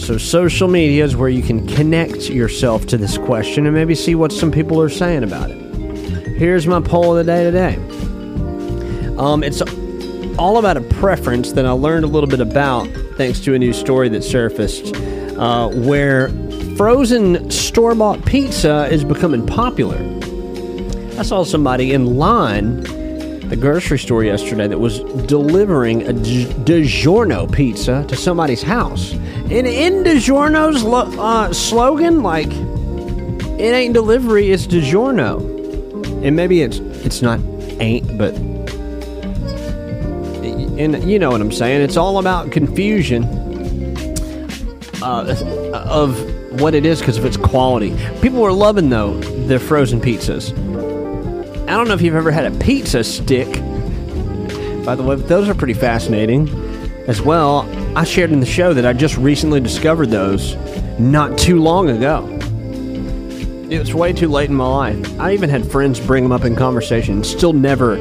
[0.00, 4.14] So social media is where you can connect yourself to this question and maybe see
[4.14, 6.36] what some people are saying about it.
[6.36, 7.76] Here's my poll of the day today.
[9.16, 9.62] Um, it's
[10.38, 13.72] all about a preference that I learned a little bit about thanks to a new
[13.72, 14.94] story that surfaced
[15.36, 16.28] uh, where
[16.76, 19.98] frozen store bought pizza is becoming popular.
[21.18, 22.82] I saw somebody in line
[23.48, 29.12] the grocery store yesterday that was delivering a Di- DiGiorno pizza to somebody's house.
[29.12, 35.52] And in DiGiorno's lo- uh, slogan, like, it ain't delivery, it's DiGiorno.
[36.24, 37.38] And maybe it's it's not
[37.80, 38.34] ain't, but
[40.78, 41.82] and you know what I'm saying.
[41.82, 43.24] It's all about confusion
[45.02, 47.96] uh, of what it is because of its quality.
[48.20, 50.52] People are loving though the frozen pizzas.
[51.64, 53.48] I don't know if you've ever had a pizza stick.
[54.84, 56.48] By the way, those are pretty fascinating
[57.06, 57.68] as well.
[57.96, 60.56] I shared in the show that I just recently discovered those
[60.98, 62.28] not too long ago.
[63.70, 65.20] It was way too late in my life.
[65.20, 67.24] I even had friends bring them up in conversation.
[67.24, 67.96] Still never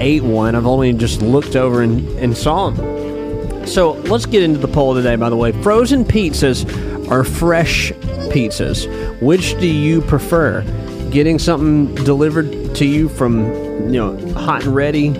[0.00, 0.54] ate one.
[0.54, 3.66] I've only just looked over and, and saw them.
[3.66, 5.52] So let's get into the poll today, by the way.
[5.62, 6.64] Frozen pizzas
[7.10, 7.92] are fresh
[8.30, 8.86] pizzas.
[9.20, 10.62] Which do you prefer?
[11.10, 13.44] Getting something delivered to you from,
[13.92, 15.10] you know, hot and ready,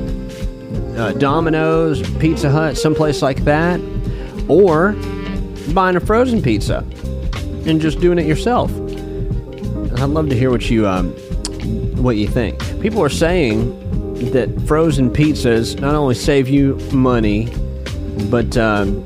[0.98, 3.80] uh, Domino's, Pizza Hut, someplace like that,
[4.48, 4.92] or
[5.72, 6.78] buying a frozen pizza
[7.66, 8.70] and just doing it yourself?
[10.00, 11.12] I'd love to hear what you um,
[12.02, 12.58] what you think.
[12.80, 13.83] People are saying
[14.32, 17.52] that frozen pizzas not only save you money,
[18.30, 19.02] but um,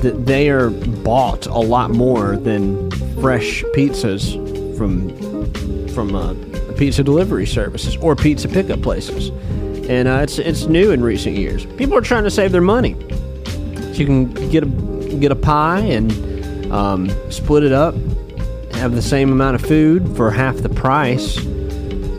[0.00, 2.90] they are bought a lot more than
[3.20, 4.34] fresh pizzas
[4.76, 5.10] from
[5.88, 6.34] from uh,
[6.76, 9.28] pizza delivery services or pizza pickup places.
[9.88, 11.66] And uh, it's it's new in recent years.
[11.76, 12.94] People are trying to save their money.
[13.74, 14.66] So you can get a
[15.18, 17.94] get a pie and um, split it up,
[18.72, 21.38] have the same amount of food for half the price.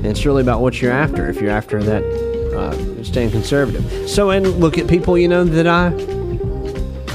[0.02, 1.30] And it's really about what you're after.
[1.30, 2.04] If you're after that,
[2.56, 4.10] uh, staying conservative.
[4.10, 5.92] So, and look at people, you know, that I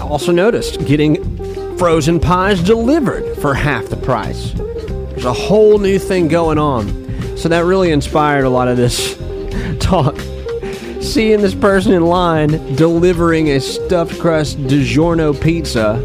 [0.00, 1.36] also noticed getting
[1.76, 4.52] frozen pies delivered for half the price.
[4.52, 7.36] There's a whole new thing going on.
[7.36, 9.16] So that really inspired a lot of this
[9.80, 10.16] talk.
[11.00, 16.02] Seeing this person in line delivering a stuffed crust DiGiorno pizza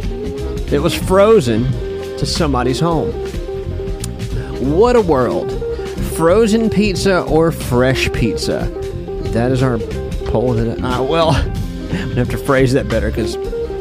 [0.70, 1.64] that was frozen
[2.18, 3.12] to somebody's home.
[4.62, 5.61] What a world.
[6.22, 8.70] Frozen pizza or fresh pizza?
[9.34, 9.80] That is our
[10.28, 10.80] poll today.
[10.80, 13.38] Uh, well, I'm to have to phrase that better because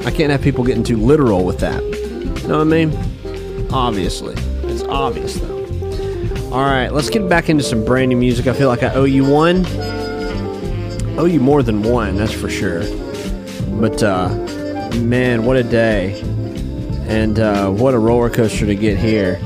[0.06, 1.82] I can't have people getting too literal with that.
[1.82, 3.68] You know what I mean?
[3.70, 4.36] Obviously.
[4.70, 6.50] It's obvious, though.
[6.50, 8.46] All right, let's get back into some brand new music.
[8.46, 9.66] I feel like I owe you one.
[11.18, 12.84] Owe you more than one, that's for sure.
[13.78, 14.30] But, uh,
[14.96, 16.18] man, what a day.
[17.06, 19.38] And uh, what a roller coaster to get here.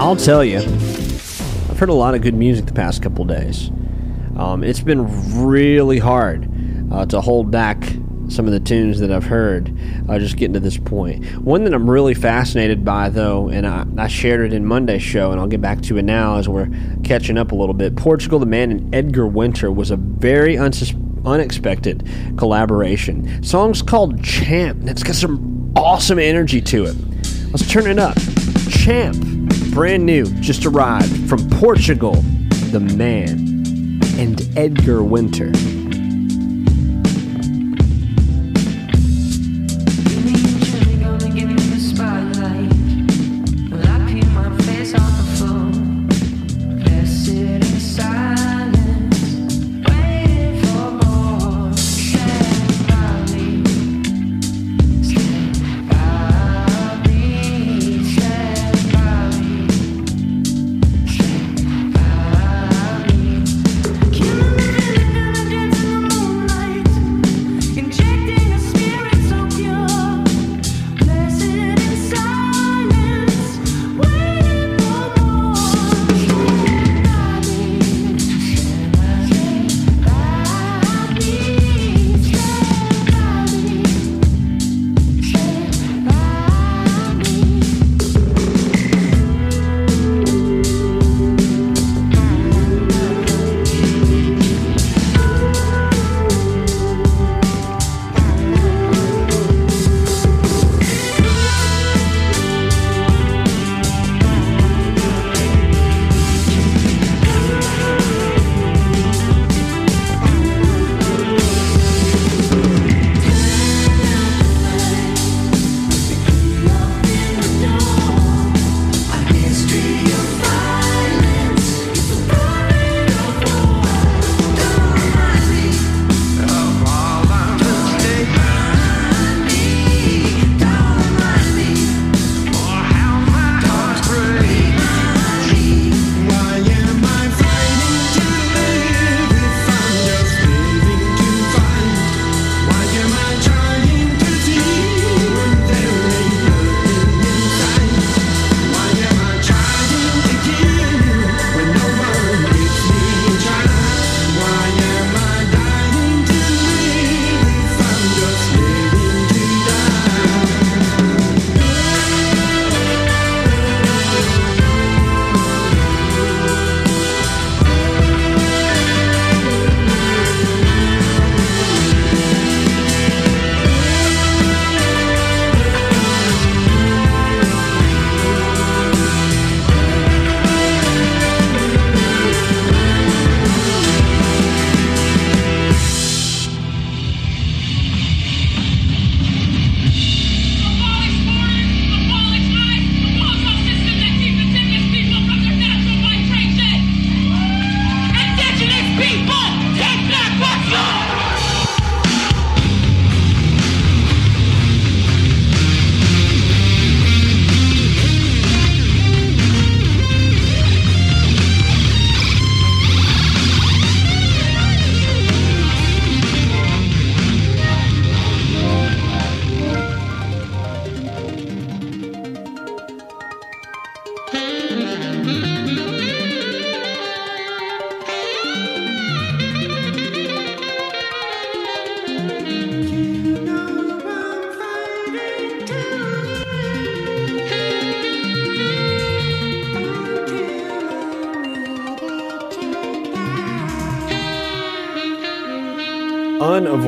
[0.00, 0.62] I'll tell you,
[1.82, 3.68] heard a lot of good music the past couple days.
[4.36, 6.48] Um, it's been really hard
[6.92, 7.82] uh, to hold back
[8.28, 9.76] some of the tunes that I've heard
[10.08, 11.26] uh, just getting to this point.
[11.38, 15.32] One that I'm really fascinated by, though, and I, I shared it in Monday's show,
[15.32, 16.70] and I'll get back to it now as we're
[17.02, 17.96] catching up a little bit.
[17.96, 23.42] Portugal the Man and Edgar Winter was a very unexpected collaboration.
[23.42, 26.94] song's called Champ, and it's got some awesome energy to it.
[27.50, 28.16] Let's turn it up.
[28.70, 29.16] Champ,
[29.72, 32.14] brand new, just arrived from Portugal,
[32.72, 35.50] the Man and Edgar Winter.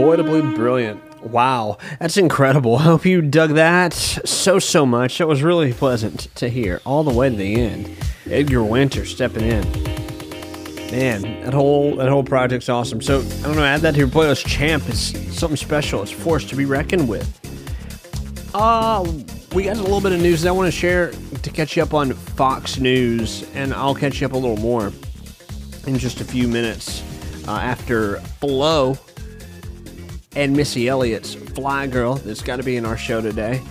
[0.05, 1.23] Unavoidably brilliant.
[1.23, 2.77] Wow, that's incredible.
[2.77, 5.17] I hope you dug that so, so much.
[5.17, 7.97] That was really pleasant to hear all the way to the end.
[8.31, 9.63] Edgar Winter stepping in.
[10.93, 13.01] Man, that whole that whole project's awesome.
[13.01, 14.47] So I don't know, add that to your playlist.
[14.47, 16.03] Champ is something special.
[16.03, 17.41] It's force to be reckoned with.
[18.53, 19.11] Uh,
[19.55, 21.83] we got a little bit of news that I want to share to catch you
[21.83, 24.93] up on Fox News, and I'll catch you up a little more
[25.87, 27.03] in just a few minutes
[27.49, 28.99] uh, after Flo
[30.37, 32.17] and Missy Elliott's Fly Girl.
[32.17, 33.63] That's got to be in our show today.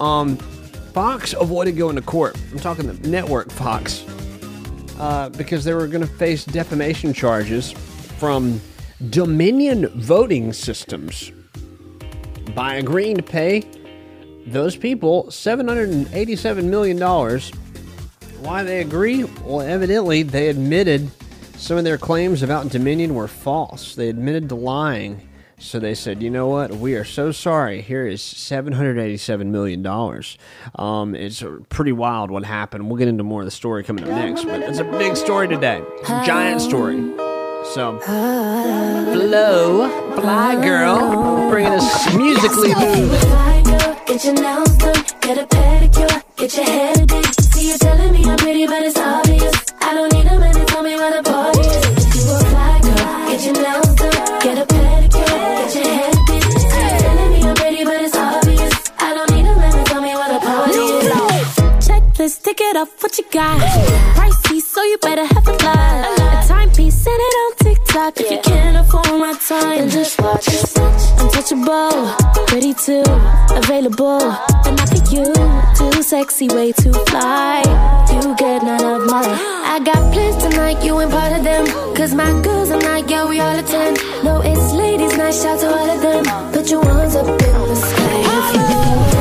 [0.00, 0.36] Um,
[0.92, 2.38] Fox avoided going to court.
[2.52, 4.04] I'm talking the network Fox
[4.98, 8.60] uh, because they were going to face defamation charges from
[9.10, 11.32] Dominion Voting Systems
[12.54, 13.62] by agreeing to pay
[14.46, 16.98] those people $787 million.
[18.40, 19.24] Why they agree?
[19.24, 21.10] Well, evidently, they admitted
[21.56, 23.94] some of their claims about Dominion were false.
[23.94, 25.28] They admitted to lying.
[25.58, 26.70] So they said, you know what?
[26.72, 27.80] We are so sorry.
[27.80, 29.86] Here is $787 million.
[30.74, 32.88] Um, it's pretty wild what happened.
[32.88, 35.48] We'll get into more of the story coming up next, but it's a big story
[35.48, 35.82] today.
[36.26, 36.96] Giant story.
[37.72, 37.98] So,
[39.12, 39.88] Flo,
[40.20, 43.24] Fly Girl, bringing us musically moved.
[62.46, 63.60] Checklist, tick it off, what you got?
[64.14, 66.44] Pricey, so you better have a lot.
[66.44, 68.20] A timepiece, send it on TikTok.
[68.20, 70.46] If you can't afford my time, then just watch.
[71.18, 72.14] Untouchable,
[72.46, 73.02] pretty too,
[73.50, 74.18] available.
[74.62, 75.32] But not for you,
[75.76, 77.62] too sexy, way too fly.
[78.12, 79.24] You get none of mine.
[79.26, 81.66] I got plans tonight, you ain't part of them.
[81.94, 83.98] Cause my girls are not, yeah, we all attend.
[84.24, 86.24] No, it's ladies' night, shout to all of them.
[86.52, 89.15] Put your ones up in the sky.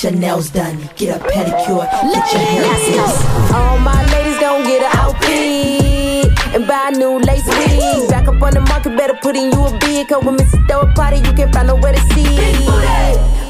[0.00, 3.54] Get your nails done, get a pedicure, get your hair.
[3.54, 5.99] All my ladies gon' get an outfit
[6.54, 8.08] and buy new lace wigs.
[8.08, 10.08] Back up on the market, better put in you a bid.
[10.08, 10.66] Cause when Mrs.
[10.68, 12.26] Throw a party, you can't find nowhere to see.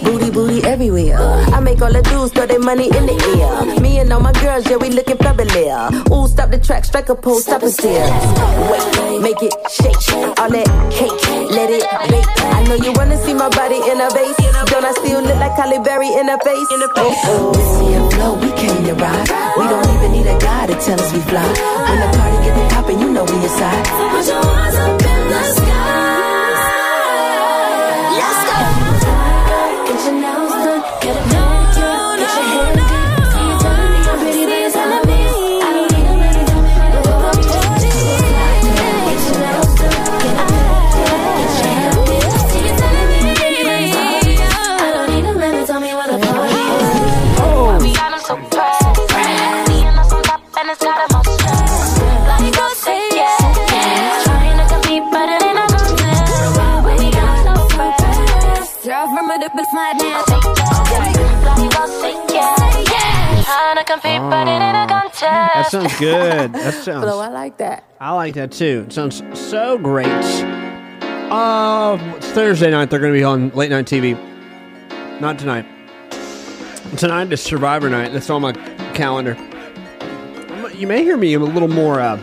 [0.02, 1.18] Booty, booty everywhere.
[1.54, 3.80] I make all the dudes throw their money in the air.
[3.80, 5.92] Me and all my girls, yeah, we looking fabulous.
[6.10, 8.08] Ooh, stop the track, strike a pose, stop and stare.
[8.70, 9.96] Wait, make it shake.
[10.40, 11.12] All that cake,
[11.52, 12.24] let it bake.
[12.40, 14.36] I know you wanna see my body in a vase.
[14.72, 16.68] Don't I still look like Halle Berry in her face?
[16.70, 17.52] Oh, oh.
[17.52, 19.28] Missy and Flo, we came to ride.
[19.58, 21.44] We don't even need a guy to tell us we fly.
[21.44, 23.84] When the party get to poppin', you know we inside.
[23.84, 25.79] Put your hands up in the sky.
[63.70, 65.20] Trying to compete, but it ain't a contest.
[65.22, 66.52] That sounds good.
[66.54, 67.04] That sounds.
[67.04, 67.84] Flo, I like that.
[68.00, 68.84] I like that too.
[68.88, 70.08] It sounds so great.
[71.30, 72.90] Uh, it's Thursday night.
[72.90, 74.18] They're going to be on late night TV.
[75.20, 75.66] Not tonight.
[76.96, 78.12] Tonight is Survivor night.
[78.12, 78.54] That's on my
[78.94, 79.36] calendar.
[80.74, 82.20] You may hear me a little more, uh,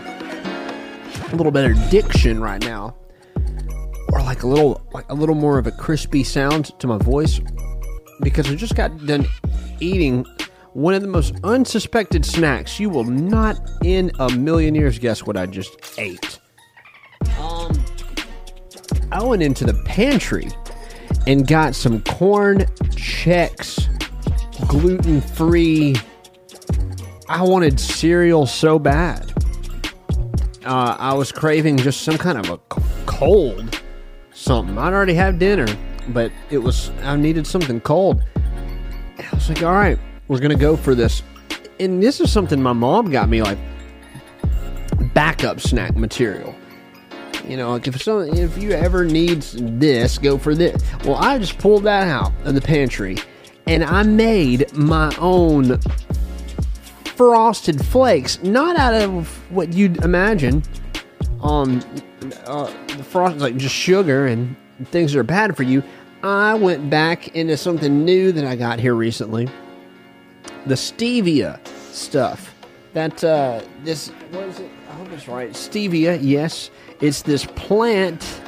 [1.31, 2.93] a little better diction right now,
[4.11, 7.39] or like a little, like a little more of a crispy sound to my voice,
[8.19, 9.25] because I just got done
[9.79, 10.25] eating
[10.77, 12.79] one of the most unsuspected snacks.
[12.79, 16.37] You will not in a million years guess what I just ate.
[17.39, 17.83] Um,
[19.11, 20.49] I went into the pantry
[21.25, 22.59] and got some corn
[22.91, 23.87] Chex,
[24.67, 25.95] gluten free.
[27.27, 29.33] I wanted cereal so bad.
[30.63, 32.57] Uh, I was craving just some kind of a
[33.07, 33.81] cold
[34.31, 34.77] something.
[34.77, 35.65] I'd already had dinner,
[36.09, 38.21] but it was I needed something cold.
[39.17, 39.97] I was like, all right,
[40.27, 41.23] we're gonna go for this.
[41.79, 43.57] And this is something my mom got me like
[45.13, 46.55] backup snack material.
[47.47, 50.81] You know, like if if you ever need this, go for this.
[51.05, 53.17] Well, I just pulled that out of the pantry,
[53.67, 55.79] and I made my own
[57.15, 58.43] frosted flakes.
[58.43, 60.61] Not out of what you'd imagine.
[61.41, 61.81] Um,
[62.45, 64.55] uh, the frost like just sugar and
[64.85, 65.83] things that are bad for you.
[66.23, 69.47] I went back into something new that I got here recently.
[70.67, 72.53] The stevia stuff.
[72.93, 74.69] That uh, this what is it?
[74.89, 75.51] I hope it's right.
[75.51, 76.71] Stevia, yes.
[77.01, 78.41] It's this plant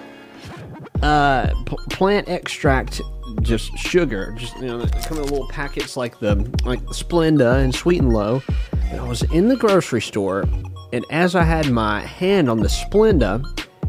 [1.02, 3.02] uh p- plant extract
[3.42, 8.02] just sugar just you know come in little packets like the like splenda and sweet
[8.02, 8.42] and low
[8.90, 10.44] and i was in the grocery store
[10.92, 13.42] and as i had my hand on the splenda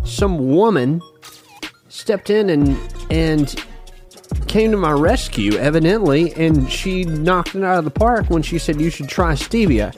[0.07, 1.01] some woman
[1.89, 2.79] stepped in and
[3.11, 3.65] and
[4.49, 8.59] came to my rescue evidently and she knocked it out of the park when she
[8.59, 9.95] said you should try stevia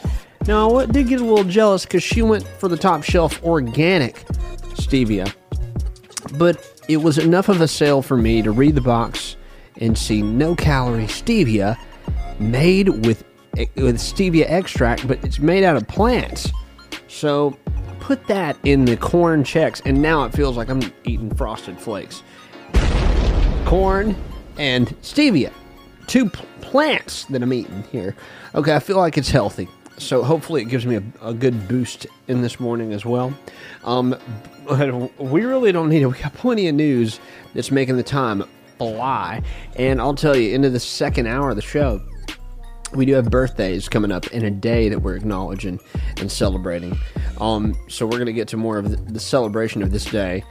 [0.46, 4.14] now i did get a little jealous because she went for the top shelf organic
[4.74, 5.32] stevia
[6.38, 9.36] but it was enough of a sale for me to read the box
[9.80, 11.78] and see no calorie stevia
[12.38, 13.24] made with
[13.76, 16.50] with stevia extract, but it's made out of plants.
[17.08, 17.56] So
[18.00, 22.22] put that in the corn Chex, and now it feels like I'm eating frosted flakes.
[23.64, 24.16] Corn
[24.58, 25.52] and stevia,
[26.06, 28.14] two p- plants that I'm eating here.
[28.54, 29.68] Okay, I feel like it's healthy.
[29.98, 33.32] So hopefully it gives me a, a good boost in this morning as well.
[33.84, 34.16] Um,
[35.18, 36.06] we really don't need it.
[36.06, 37.20] We got plenty of news
[37.54, 38.44] that's making the time
[38.78, 39.42] fly.
[39.76, 42.00] And I'll tell you, into the second hour of the show,
[42.94, 45.78] we do have birthdays coming up in a day that we're acknowledging
[46.18, 46.96] and celebrating.
[47.40, 50.44] Um, so we're going to get to more of the, the celebration of this day.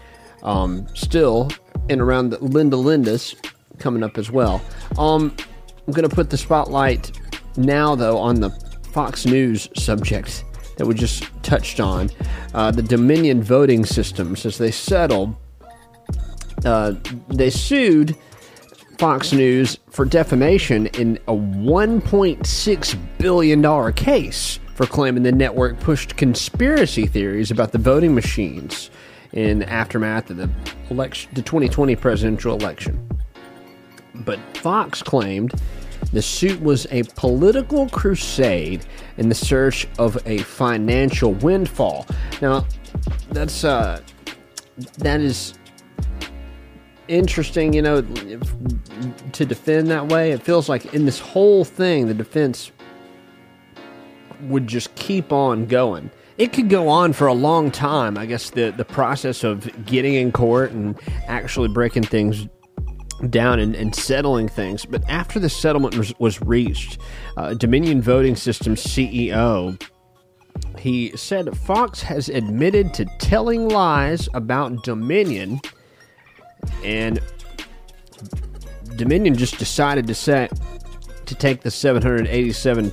[0.44, 1.52] Um, still,
[1.90, 3.36] and around the Linda Lindas
[3.82, 4.62] coming up as well.
[4.98, 5.36] Um,
[5.88, 7.12] I'm going to put the spotlight
[7.58, 8.50] now, though, on the
[8.92, 10.46] Fox News subject
[10.78, 12.10] that we just touched on
[12.54, 15.36] uh, the Dominion voting systems as they settled.
[16.64, 16.94] Uh,
[17.30, 18.16] they sued
[18.98, 27.06] Fox News for defamation in a $1.6 billion case for claiming the network pushed conspiracy
[27.06, 28.92] theories about the voting machines
[29.34, 30.50] in the aftermath of the
[30.90, 33.08] election, the 2020 presidential election.
[34.14, 35.54] But Fox claimed
[36.14, 38.86] the suit was a political crusade
[39.18, 42.06] in the search of a financial windfall.
[42.42, 42.66] Now,
[43.30, 44.02] that's uh,
[44.98, 45.54] that is
[47.08, 50.32] interesting, you know, if, to defend that way.
[50.32, 52.72] It feels like in this whole thing, the defense
[54.44, 56.10] would just keep on going.
[56.38, 58.18] It could go on for a long time.
[58.18, 62.48] I guess the the process of getting in court and actually breaking things
[63.30, 64.86] down and, and settling things.
[64.86, 66.98] But after the settlement was, was reached,
[67.38, 69.80] uh, Dominion Voting Systems CEO
[70.78, 75.62] he said Fox has admitted to telling lies about Dominion,
[76.84, 77.20] and
[78.96, 80.52] Dominion just decided to set
[81.26, 82.92] to take the seven hundred eighty-seven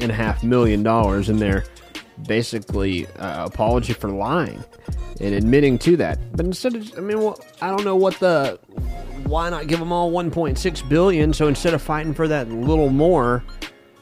[0.00, 1.64] and a half million dollars in their
[2.26, 4.62] basically uh, apology for lying
[5.20, 6.18] and admitting to that.
[6.36, 8.58] But instead of, I mean, well, I don't know what the
[9.24, 11.32] why not give them all 1.6 billion?
[11.32, 13.44] So instead of fighting for that little more,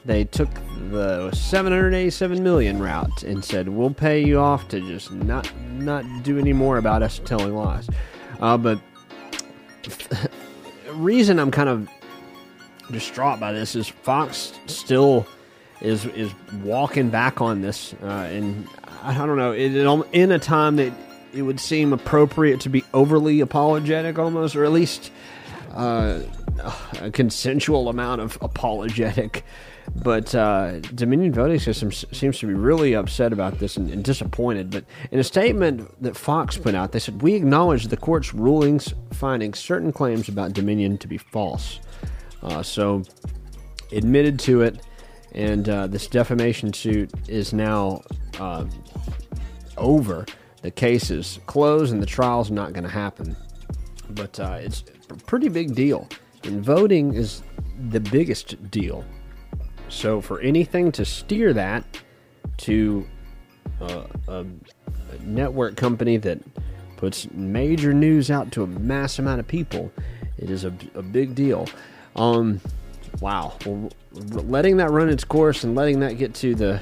[0.05, 0.49] they took
[0.89, 6.39] the 787 million route and said, "We'll pay you off to just not not do
[6.39, 7.87] any more about us telling lies."
[8.39, 8.79] Uh, but
[10.93, 11.89] reason I'm kind of
[12.91, 15.27] distraught by this is Fox still
[15.81, 16.31] is is
[16.63, 18.67] walking back on this, uh, and
[19.03, 19.51] I don't know.
[19.51, 20.93] It, it, in a time that
[21.33, 25.11] it would seem appropriate to be overly apologetic, almost, or at least
[25.73, 26.21] uh,
[26.99, 29.43] a consensual amount of apologetic.
[29.95, 34.69] But uh, Dominion Voting System seems to be really upset about this and, and disappointed.
[34.69, 38.93] But in a statement that Fox put out, they said, We acknowledge the court's rulings
[39.13, 41.79] finding certain claims about Dominion to be false.
[42.43, 43.03] Uh, so,
[43.91, 44.79] admitted to it,
[45.33, 48.01] and uh, this defamation suit is now
[48.39, 48.65] uh,
[49.77, 50.25] over.
[50.61, 53.35] The case is closed, and the trial's not going to happen.
[54.09, 56.07] But uh, it's a pretty big deal.
[56.43, 57.43] And voting is
[57.89, 59.05] the biggest deal
[59.89, 61.83] So for anything to steer that
[62.57, 63.07] to
[63.81, 64.45] uh, a, a
[65.23, 66.39] network company that
[66.97, 69.91] puts major news out to a mass amount of people,
[70.37, 71.67] it is a, a big deal.
[72.15, 72.61] Um,
[73.19, 73.57] wow.
[73.65, 76.81] Well, letting that run its course and letting that get to the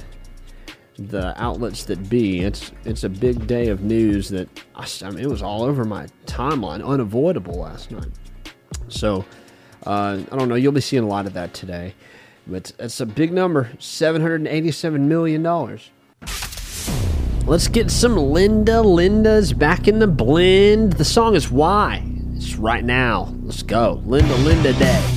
[0.97, 5.30] the outlets that be, it's it's a big day of news that I, mean, it
[5.30, 8.09] was all over my timeline, unavoidable last night.
[8.88, 9.25] So
[9.86, 10.55] uh, I don't know.
[10.55, 11.93] You'll be seeing a lot of that today,
[12.47, 15.91] but it's a big number, seven hundred eighty-seven million dollars.
[17.45, 20.93] Let's get some Linda Lindas back in the blend.
[20.93, 22.03] The song is Why.
[22.36, 23.34] It's right now.
[23.43, 24.01] Let's go.
[24.05, 25.16] Linda Linda Day.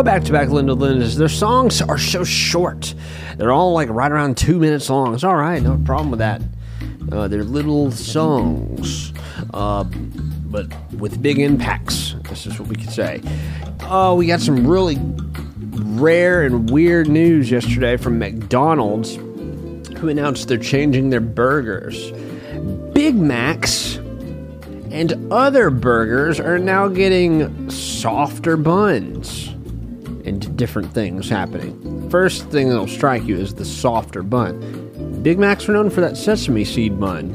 [0.00, 1.16] Go back to back Linda Lindas.
[1.16, 2.94] Their songs are so short.
[3.36, 5.12] They're all like right around two minutes long.
[5.12, 5.62] It's all right.
[5.62, 6.40] No problem with that.
[7.12, 9.12] Uh, they're little songs,
[9.52, 12.14] uh, but with big impacts.
[12.30, 13.20] This is what we could say.
[13.82, 20.56] Oh, we got some really rare and weird news yesterday from McDonald's, who announced they're
[20.56, 22.10] changing their burgers.
[22.94, 23.96] Big Macs
[24.90, 29.19] and other burgers are now getting softer buns
[30.60, 32.10] different things happening.
[32.10, 35.22] First thing that'll strike you is the softer bun.
[35.22, 37.30] Big Macs are known for that sesame seed bun.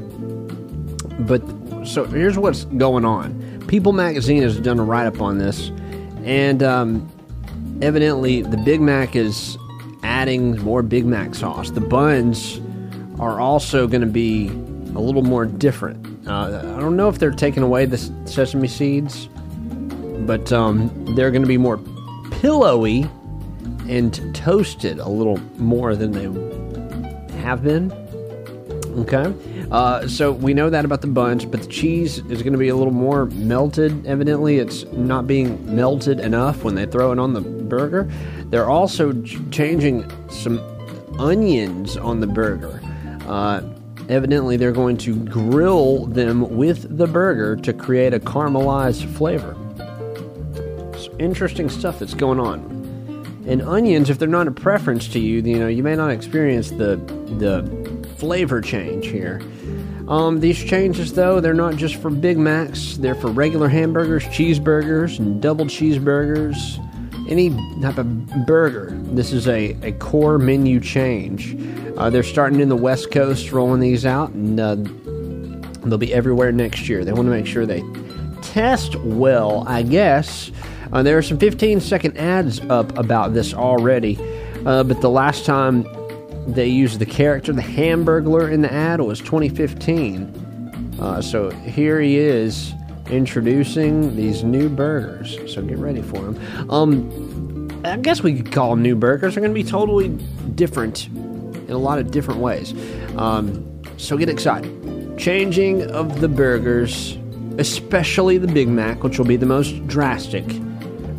[1.22, 1.42] But
[1.88, 3.66] so here's what's going on.
[3.68, 5.72] People Magazine has done a write up on this,
[6.24, 7.10] and um,
[7.82, 9.58] evidently the Big Mac is
[10.04, 11.72] adding more Big Mac sauce.
[11.72, 12.62] The buns
[13.20, 16.28] are also going to be a little more different.
[16.28, 19.30] Uh, I don't know if they're taking away the sesame seeds,
[20.28, 21.80] but um, they're going to be more
[22.46, 23.10] pillowy
[23.90, 26.26] and toasted a little more than they
[27.40, 27.92] have been.
[29.00, 29.34] Okay.
[29.72, 32.68] Uh, so we know that about the buns, but the cheese is going to be
[32.68, 34.06] a little more melted.
[34.06, 38.08] Evidently, it's not being melted enough when they throw it on the burger.
[38.52, 40.60] They're also ch- changing some
[41.18, 42.80] onions on the burger.
[43.26, 43.64] Uh,
[44.08, 49.58] evidently, they're going to grill them with the burger to create a caramelized flavor.
[51.20, 52.74] Interesting stuff that's going on.
[53.48, 56.72] And onions, if they're not a preference to you, you know, you may not experience
[56.72, 56.96] the
[57.38, 59.42] the flavor change here.
[60.08, 62.98] Um, these changes, though, they're not just for Big Macs.
[62.98, 66.82] They're for regular hamburgers, cheeseburgers, and double cheeseburgers.
[67.28, 67.50] Any
[67.82, 68.92] type of burger.
[68.92, 71.58] This is a, a core menu change.
[71.98, 74.76] Uh, they're starting in the West Coast, rolling these out, and uh,
[75.88, 77.04] they'll be everywhere next year.
[77.04, 77.84] They want to make sure they
[78.44, 80.52] test well, I guess.
[80.96, 84.18] Uh, there are some 15 second ads up about this already,
[84.66, 85.86] uh, but the last time
[86.48, 90.96] they used the character, the Hamburglar, in the ad was 2015.
[90.98, 92.74] Uh, so here he is
[93.10, 95.38] introducing these new burgers.
[95.54, 96.72] So get ready for them.
[96.72, 99.36] Um, I guess we could call them new burgers.
[99.36, 100.08] They're going to be totally
[100.56, 102.74] different in a lot of different ways.
[103.18, 105.20] Um, so get excited.
[105.20, 107.18] Changing of the burgers,
[107.58, 110.46] especially the Big Mac, which will be the most drastic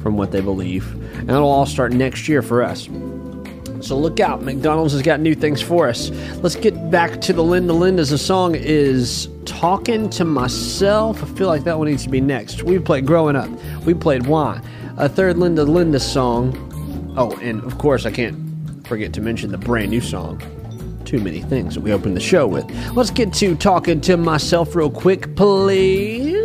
[0.07, 0.89] from what they believe.
[1.19, 2.85] And it'll all start next year for us.
[3.81, 6.11] So look out, McDonald's has got new things for us.
[6.45, 8.11] Let's get back to the Linda Lindas.
[8.11, 11.24] The song is Talking to Myself.
[11.24, 12.62] I feel like that one needs to be next.
[12.62, 13.51] We played Growing Up.
[13.85, 14.61] We played Why.
[14.97, 16.55] A third Linda Linda song.
[17.16, 20.41] Oh, and of course, I can't forget to mention the brand new song.
[21.05, 22.65] Too many things that we opened the show with.
[22.95, 26.36] Let's get to Talking to Myself real quick, please.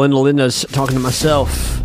[0.00, 0.10] Awesome.
[0.10, 1.82] The Linda Linda's talking to myself.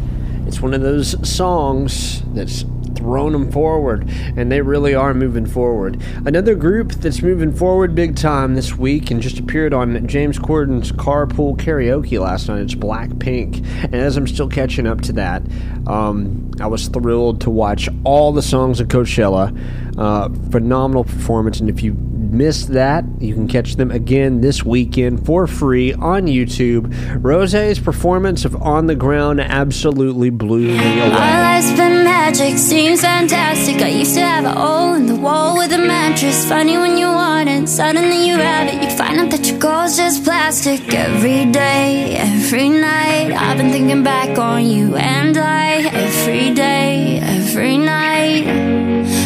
[0.47, 2.63] It's one of those songs that's
[2.95, 6.01] thrown them forward, and they really are moving forward.
[6.25, 10.91] Another group that's moving forward big time this week and just appeared on James Corden's
[10.93, 12.61] Carpool Karaoke last night.
[12.61, 13.65] It's Blackpink.
[13.83, 15.43] And as I'm still catching up to that,
[15.85, 19.51] um, I was thrilled to watch all the songs of Coachella.
[19.97, 21.93] Uh, phenomenal performance, and if you
[22.35, 26.93] missed that, you can catch them again this weekend for free on YouTube.
[27.23, 31.09] Rose's performance of On the Ground absolutely blew me My away.
[31.09, 33.81] life's been magic, seems fantastic.
[33.81, 36.47] I used to have a hole in the wall with a mattress.
[36.47, 38.83] Funny when you want it, suddenly you have it.
[38.83, 40.93] You find out that your goal's just plastic.
[40.93, 45.83] Every day, every night, I've been thinking back on you and I.
[45.93, 48.47] Every day, every night,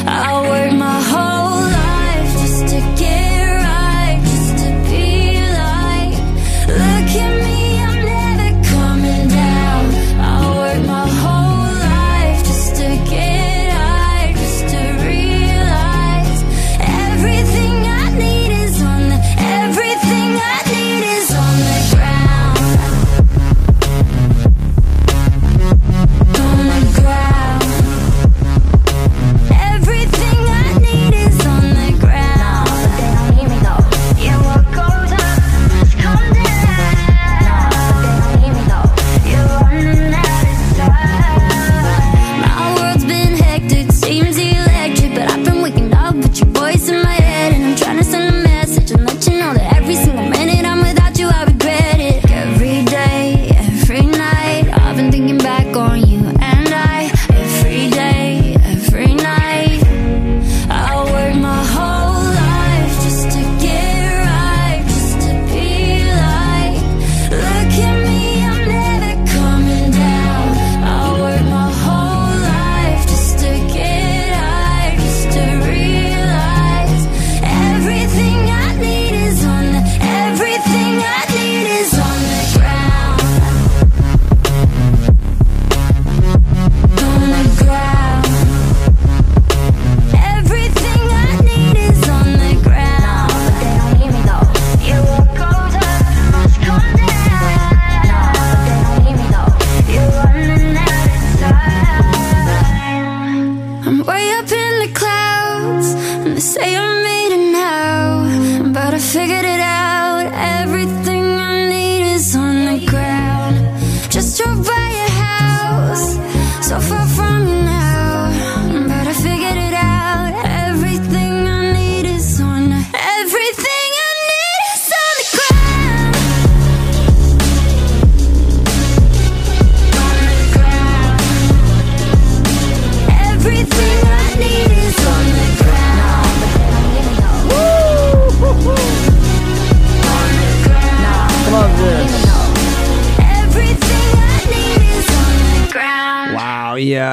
[0.07, 0.38] I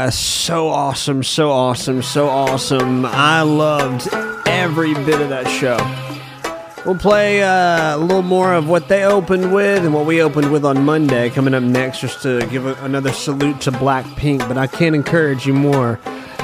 [0.06, 3.04] Yeah, so awesome, so awesome, so awesome.
[3.04, 4.06] I loved
[4.46, 5.76] every bit of that show.
[6.84, 10.52] We'll play uh, a little more of what they opened with and what we opened
[10.52, 14.46] with on Monday coming up next, just to give a, another salute to Blackpink.
[14.46, 15.98] But I can't encourage you more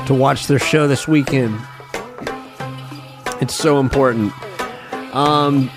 [0.07, 1.57] to watch their show this weekend.
[3.41, 4.33] It's so important.
[5.15, 5.71] Um,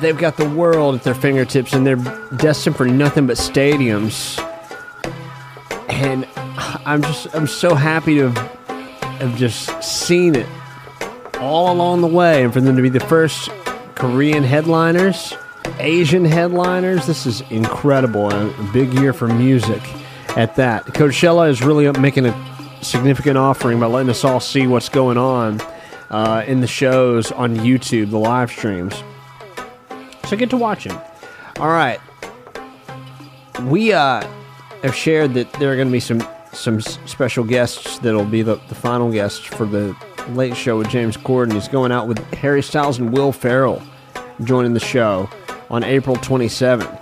[0.00, 1.96] they've got the world at their fingertips, and they're
[2.36, 4.38] destined for nothing but stadiums
[5.88, 6.24] and
[6.88, 10.46] I'm just I'm so happy to have, just seen it
[11.38, 13.50] all along the way, and for them to be the first
[13.94, 15.34] Korean headliners,
[15.80, 17.06] Asian headliners.
[17.06, 19.82] This is incredible, a big year for music
[20.34, 20.86] at that.
[20.86, 25.60] Coachella is really making a significant offering by letting us all see what's going on
[26.08, 29.02] uh, in the shows on YouTube, the live streams.
[30.24, 30.98] So get to watching.
[31.58, 32.00] All right,
[33.64, 34.26] we uh,
[34.82, 38.42] have shared that there are going to be some some s- special guests that'll be
[38.42, 39.94] the, the final guests for the
[40.30, 41.52] late show with James Corden.
[41.52, 43.82] He's going out with Harry Styles and Will Ferrell
[44.44, 45.28] joining the show
[45.70, 46.96] on April 27th.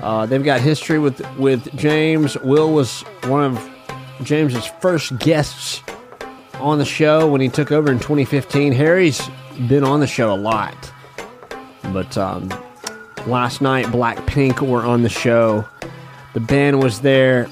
[0.00, 2.36] Uh, they've got history with with James.
[2.38, 3.70] Will was one of
[4.22, 5.80] James's first guests
[6.54, 8.72] on the show when he took over in 2015.
[8.72, 9.20] Harry's
[9.68, 10.74] been on the show a lot,
[11.92, 12.48] but um,
[13.26, 15.64] last night Blackpink were on the show.
[16.34, 17.48] The band was there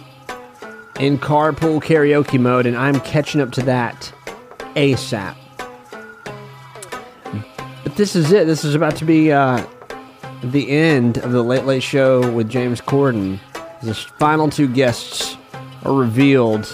[1.00, 4.12] in carpool karaoke mode, and I'm catching up to that
[4.76, 5.34] ASAP.
[7.82, 8.46] But this is it.
[8.46, 9.64] This is about to be uh,
[10.42, 13.38] the end of the Late Late Show with James Corden.
[13.82, 15.38] The final two guests
[15.84, 16.68] are revealed.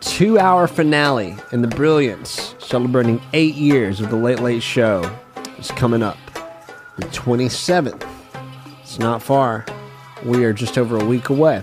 [0.00, 5.14] Two hour finale in the Brilliance, celebrating eight years of the Late Late Show,
[5.58, 6.16] is coming up
[6.96, 8.08] the 27th.
[8.80, 9.66] It's not far.
[10.24, 11.62] We are just over a week away.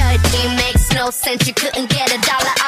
[1.01, 1.47] no sense.
[1.47, 2.60] You couldn't get a dollar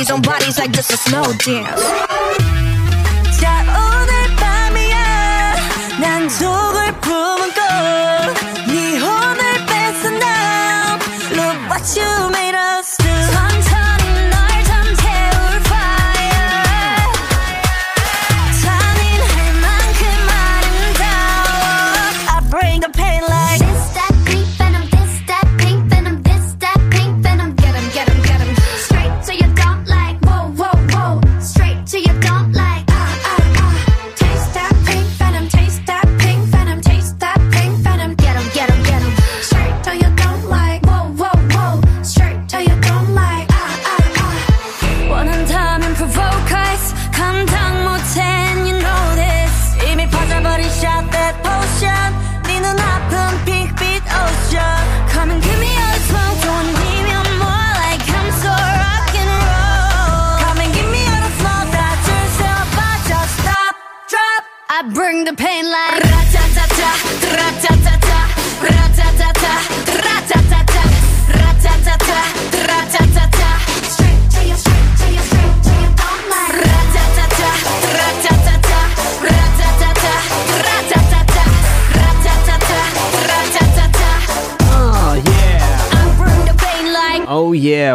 [0.00, 2.49] bodies on bodies like this a slow dance.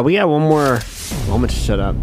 [0.06, 0.80] We got one more
[1.28, 1.96] moment to shut up.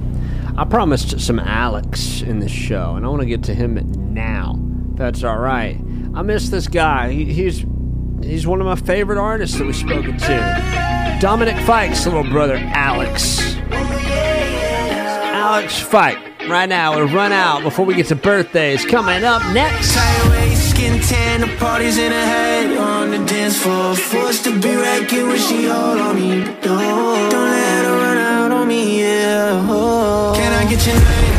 [0.59, 3.79] I promised some Alex in this show, and I want to get to him
[4.13, 4.59] now.
[4.95, 5.77] That's all right.
[6.13, 7.13] I miss this guy.
[7.13, 7.65] He, he's
[8.21, 11.19] he's one of my favorite artists that we've spoken to.
[11.21, 13.39] Dominic Fike's little brother, Alex.
[15.31, 16.19] Alex Fike.
[16.49, 18.85] Right now, we'll run out before we get to birthdays.
[18.85, 19.93] Coming up next.
[20.71, 23.95] Skin tan, party's in her head on the dance floor.
[23.95, 26.43] Forced to be wrecking when she all on me.
[26.63, 27.62] Don't, don't
[30.77, 31.32] get your name?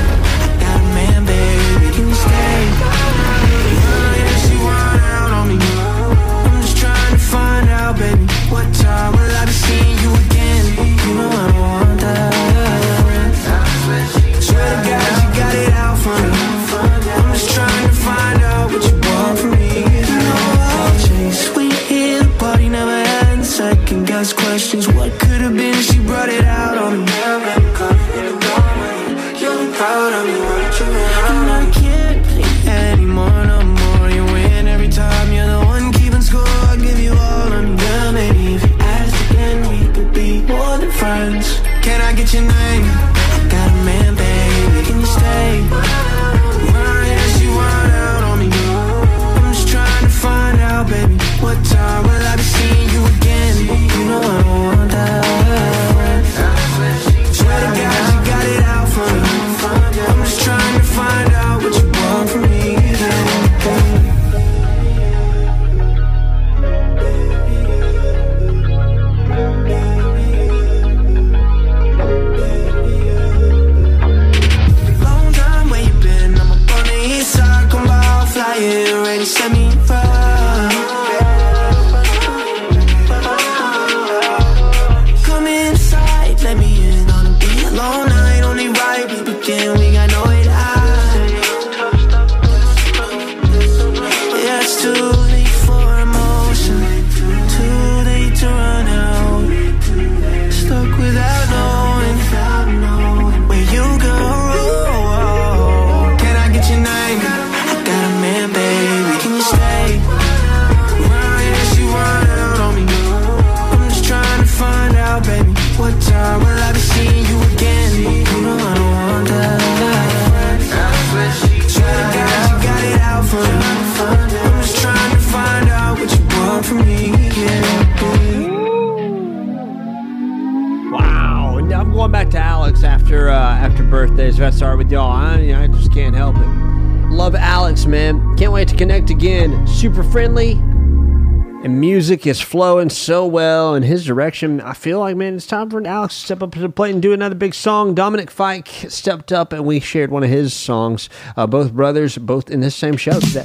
[139.83, 140.51] Super friendly.
[140.53, 144.61] And music is flowing so well in his direction.
[144.61, 147.01] I feel like, man, it's time for Alex to step up to the plate and
[147.01, 147.93] do another big song.
[147.93, 151.09] Dominic Fike stepped up and we shared one of his songs.
[151.35, 153.43] Uh, both brothers, both in this same show today.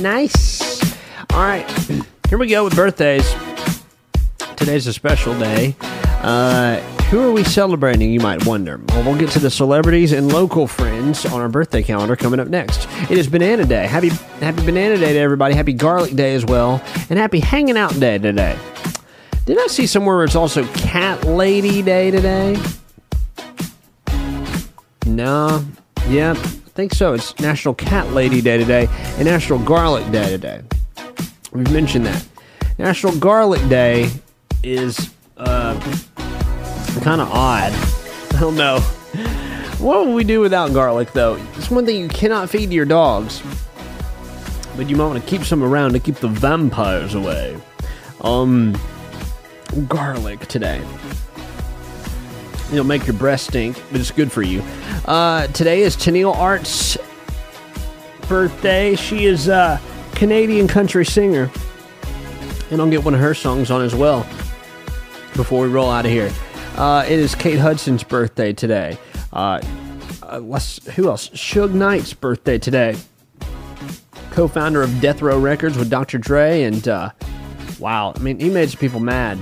[0.00, 0.96] Nice.
[1.34, 1.70] All right.
[2.30, 3.30] Here we go with birthdays.
[4.56, 5.76] Today's a special day.
[5.82, 6.80] Uh,
[7.12, 8.80] who are we celebrating, you might wonder?
[8.88, 12.48] Well, we'll get to the celebrities and local friends on our birthday calendar coming up
[12.48, 12.88] next.
[13.10, 13.86] It is Banana Day.
[13.86, 14.08] Happy
[14.40, 15.54] Happy Banana Day to everybody.
[15.54, 16.82] Happy Garlic Day as well.
[17.10, 18.58] And Happy Hanging Out Day today.
[19.44, 22.58] Did I see somewhere where it's also Cat Lady Day today?
[25.04, 25.62] No.
[26.08, 27.12] Yeah, I think so.
[27.12, 30.62] It's National Cat Lady Day today and National Garlic Day today.
[31.52, 32.26] We've mentioned that.
[32.78, 34.10] National Garlic Day
[34.62, 35.78] is uh,
[37.00, 37.72] kind of odd.
[38.34, 38.80] I don't know.
[39.78, 41.40] What would we do without garlic, though?
[41.56, 43.42] It's one thing you cannot feed your dogs,
[44.76, 47.60] but you might want to keep some around to keep the vampires away.
[48.20, 48.78] Um,
[49.88, 50.80] garlic today.
[52.72, 54.62] It'll make your breath stink, but it's good for you.
[55.04, 56.96] Uh, today is Tenille Arts'
[58.28, 58.94] birthday.
[58.94, 59.80] She is a
[60.14, 61.50] Canadian country singer.
[62.70, 64.20] And I'll get one of her songs on as well
[65.34, 66.30] before we roll out of here.
[66.76, 68.96] Uh, it is Kate Hudson's birthday today.
[69.32, 69.60] Uh,
[70.22, 71.28] uh, who else?
[71.30, 72.96] Suge Knight's birthday today.
[74.30, 76.16] Co founder of Death Row Records with Dr.
[76.16, 76.62] Dre.
[76.62, 77.10] And uh,
[77.78, 79.38] wow, I mean, he made some people mad,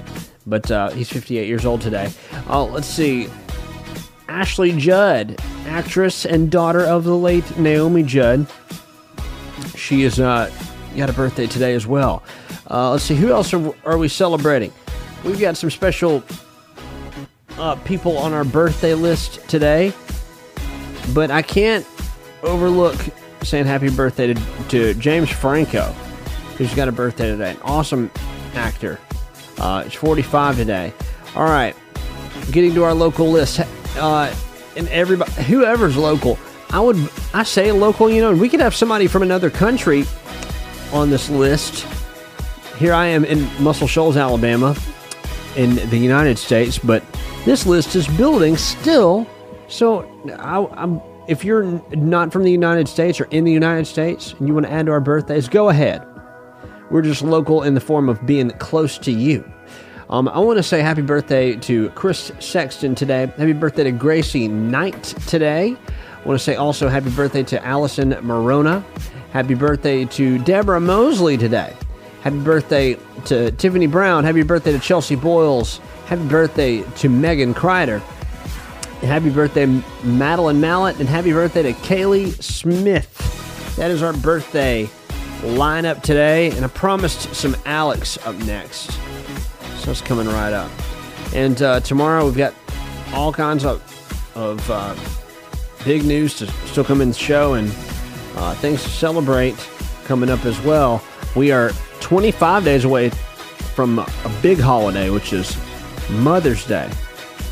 [0.46, 2.10] but uh, he's 58 years old today.
[2.48, 3.28] Uh, let's see.
[4.28, 8.46] Ashley Judd, actress and daughter of the late Naomi Judd.
[9.76, 10.50] She is uh,
[10.96, 12.22] got a birthday today as well.
[12.68, 14.72] Uh, let's see, who else are, are we celebrating?
[15.24, 16.22] We've got some special
[17.60, 19.92] uh, people on our birthday list today,
[21.14, 21.86] but I can't
[22.42, 22.96] overlook
[23.42, 25.92] saying happy birthday to, to James Franco,
[26.56, 27.50] who's got a birthday today.
[27.50, 28.10] An awesome
[28.54, 28.98] actor.
[29.58, 30.92] Uh, it's 45 today.
[31.36, 31.76] All right,
[32.50, 33.60] getting to our local list.
[33.96, 34.34] Uh,
[34.76, 36.38] and everybody, whoever's local,
[36.70, 36.96] I would,
[37.34, 40.04] I say local, you know, we could have somebody from another country
[40.92, 41.86] on this list.
[42.78, 44.74] Here I am in Muscle Shoals, Alabama,
[45.56, 47.02] in the United States, but
[47.44, 49.26] this list is building still.
[49.68, 50.02] So
[50.38, 51.64] I, if you're
[51.94, 54.86] not from the United States or in the United States and you want to add
[54.86, 56.06] to our birthdays, go ahead.
[56.90, 59.48] We're just local in the form of being close to you.
[60.08, 63.26] Um, I want to say happy birthday to Chris Sexton today.
[63.26, 65.76] Happy birthday to Gracie Knight today.
[65.76, 68.82] I want to say also happy birthday to Allison Morona.
[69.30, 71.76] Happy birthday to Deborah Mosley today.
[72.22, 74.24] Happy birthday to Tiffany Brown.
[74.24, 75.78] Happy birthday to Chelsea Boyles.
[76.04, 78.00] Happy birthday to Megan Kreider.
[79.00, 79.64] Happy birthday,
[80.04, 81.00] Madeline Mallet.
[81.00, 83.74] And happy birthday to Kaylee Smith.
[83.76, 84.90] That is our birthday
[85.40, 86.50] lineup today.
[86.50, 88.90] And I promised some Alex up next.
[89.78, 90.70] So it's coming right up.
[91.34, 92.52] And uh, tomorrow we've got
[93.14, 93.80] all kinds of,
[94.36, 94.94] of uh,
[95.86, 97.70] big news to still come in the show and
[98.36, 99.56] uh, things to celebrate
[100.04, 101.02] coming up as well.
[101.34, 101.70] We are
[102.00, 103.10] 25 days away
[103.74, 105.56] from a big holiday, which is
[106.10, 106.90] Mother's Day.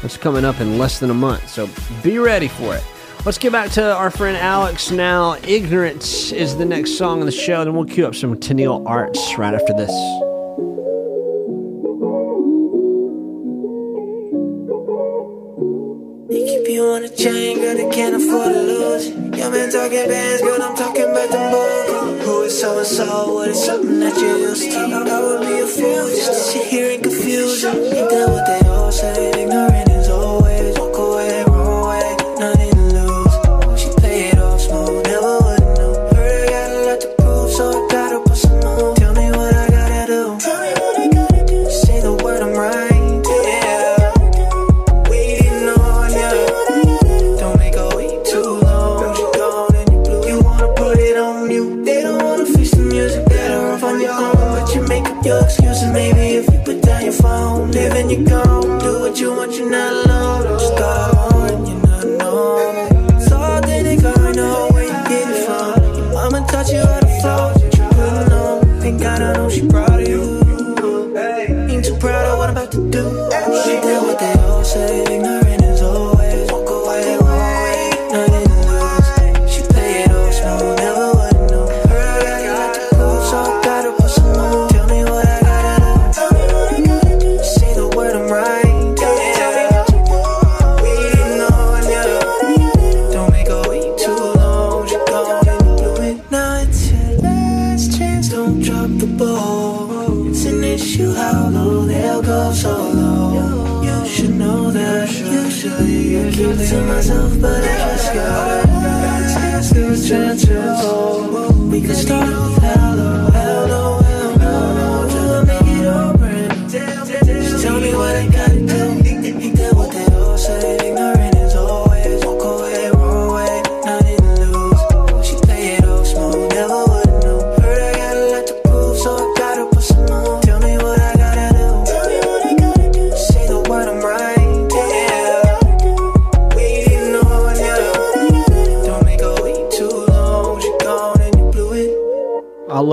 [0.02, 1.68] That's coming up in less than a month, so
[2.02, 2.84] be ready for it.
[3.24, 5.36] Let's get back to our friend Alex now.
[5.42, 9.36] Ignorance is the next song on the show, then we'll cue up some Tenille Arts
[9.36, 9.90] right after this.
[17.18, 19.08] Girl, they can't afford to lose.
[19.08, 22.27] Your man talking bands, girl, I'm talking about the.
[22.48, 23.34] Is so and so?
[23.34, 24.78] What is something that you're used to?
[24.78, 27.76] I would be a fool just to sit here in confusion.
[27.76, 29.42] Ain't that what they all say?
[29.42, 30.77] Ignorant is always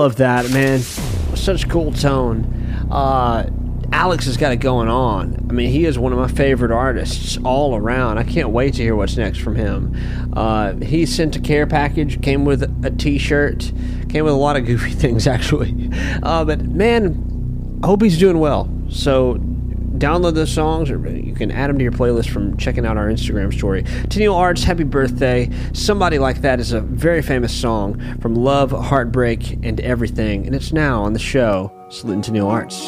[0.06, 0.78] love that, man.
[1.34, 2.44] Such cool tone.
[2.92, 3.50] Uh,
[3.90, 5.48] Alex has got it going on.
[5.50, 8.18] I mean, he is one of my favorite artists all around.
[8.18, 10.30] I can't wait to hear what's next from him.
[10.32, 13.72] Uh, he sent a care package, came with a t shirt,
[14.08, 15.90] came with a lot of goofy things, actually.
[16.22, 18.70] Uh, but man, I hope he's doing well.
[18.88, 19.40] So
[19.98, 23.06] download those songs or you can add them to your playlist from checking out our
[23.06, 23.82] Instagram story.
[23.82, 25.50] Tenille Arts, happy birthday.
[25.72, 30.72] Somebody Like That is a very famous song from Love, Heartbreak, and Everything, and it's
[30.72, 31.72] now on the show.
[31.88, 32.80] Salute Tenille Arts.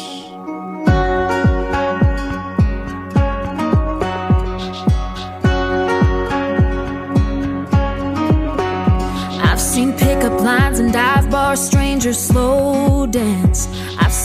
[9.41, 13.48] I've seen pickup lines and dive bars, strangers slow dance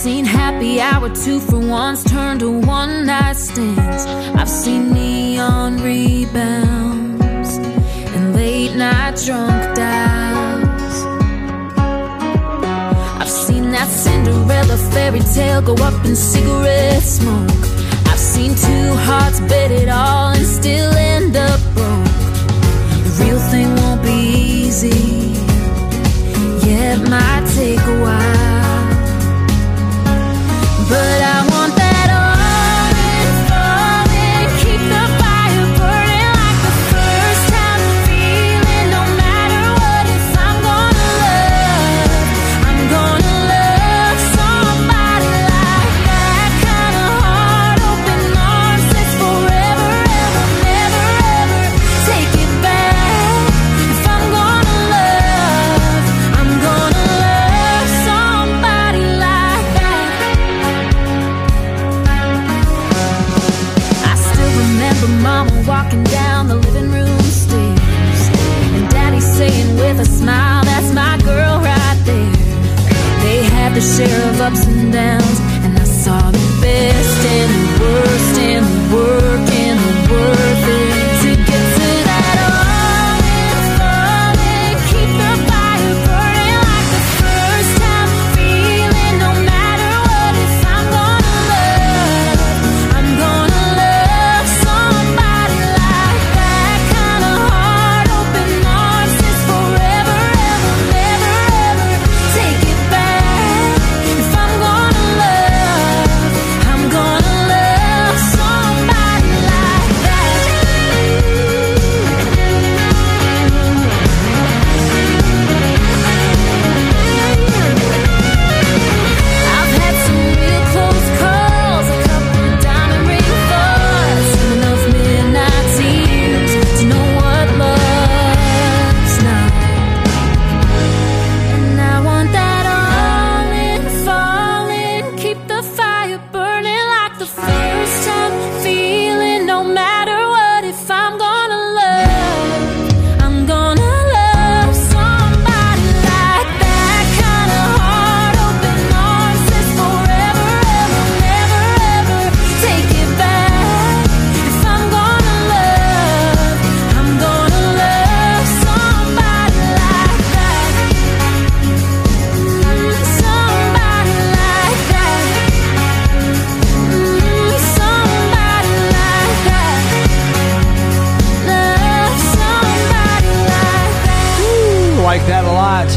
[0.05, 4.05] seen happy hour two for ones turn to one night stands.
[4.39, 7.57] I've seen neon rebounds
[8.13, 10.97] and late night drunk dives.
[13.19, 17.49] I've seen that Cinderella fairy tale go up in cigarette smoke.
[18.11, 22.05] I've seen two hearts bet it all and still end up broke.
[23.05, 24.19] The real thing won't be
[24.65, 25.01] easy,
[26.69, 28.34] yet might take a while
[30.87, 31.54] but I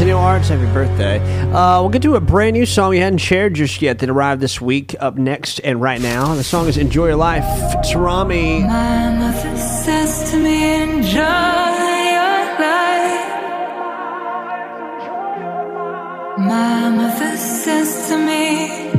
[0.09, 1.19] Tenille Arts, happy birthday.
[1.51, 4.41] Uh, we'll get to a brand new song we hadn't shared just yet that arrived
[4.41, 6.33] this week up next and right now.
[6.33, 7.43] The song is Enjoy Your Life.
[7.75, 8.63] It's Romy.
[8.63, 13.19] My mother says to me, enjoy your life.
[16.39, 18.98] My mother says to me,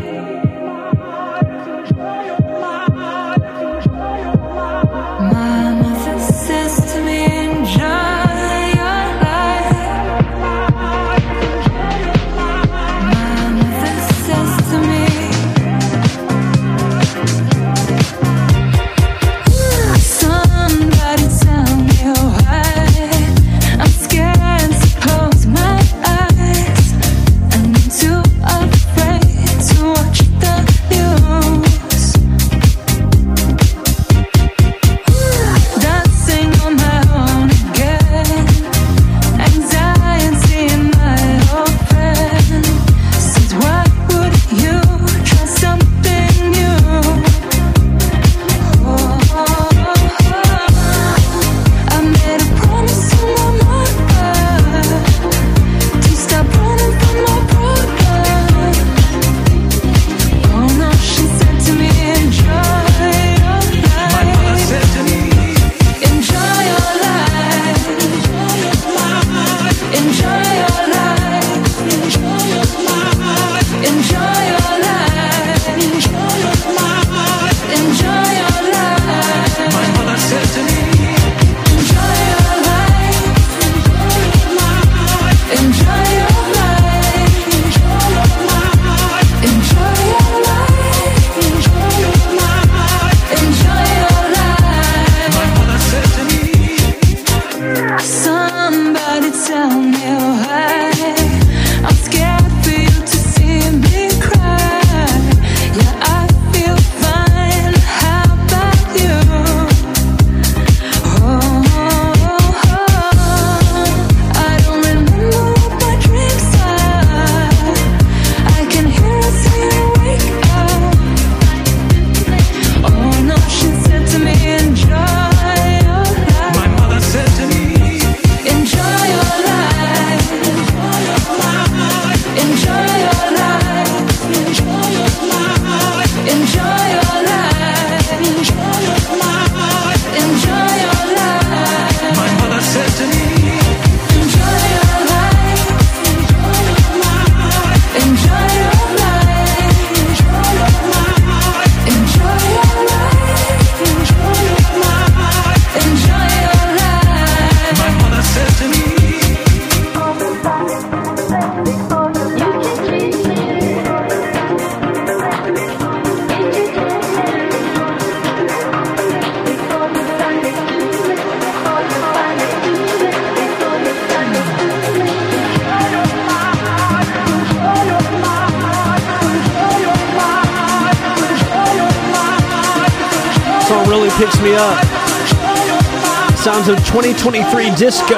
[187.81, 188.15] disco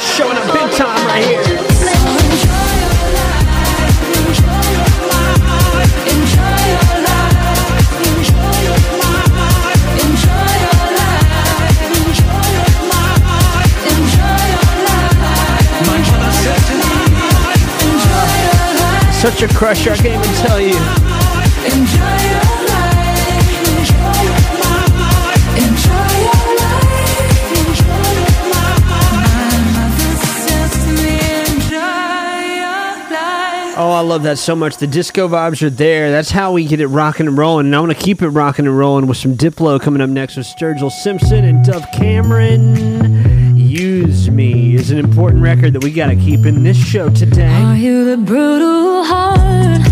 [0.00, 1.44] showing up big time right here.
[19.12, 21.05] Such a crusher, I can't even tell you.
[33.96, 34.76] I love that so much.
[34.76, 36.10] The disco vibes are there.
[36.10, 37.64] That's how we get it rocking and rolling.
[37.64, 40.36] And I want to keep it rocking and rolling with some Diplo coming up next
[40.36, 43.56] with Sturgill Simpson and Dove Cameron.
[43.56, 47.62] Use Me is an important record that we got to keep in this show today.
[47.62, 49.85] Are you the brutal heart?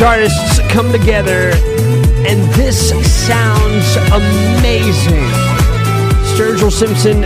[0.00, 1.50] These artists come together,
[2.26, 2.88] and this
[3.26, 5.28] sounds amazing.
[6.32, 7.22] Sturgill Simpson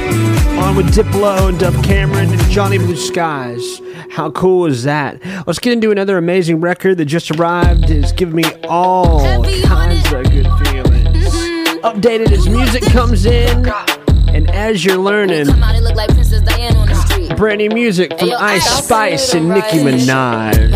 [0.59, 3.81] on with Diplo and Dove Cameron and Johnny Blue Skies.
[4.11, 5.25] How cool is that?
[5.47, 7.91] Let's get into another amazing record that just arrived.
[7.91, 11.33] It's giving me all kinds of good feelings.
[11.33, 11.87] Mm-hmm.
[11.87, 13.69] Updated as music comes in,
[14.35, 17.37] and as you're learning, Come out and look like Princess Diana on the street.
[17.37, 20.73] brand new music from Ice Spice and Nicki Minaj.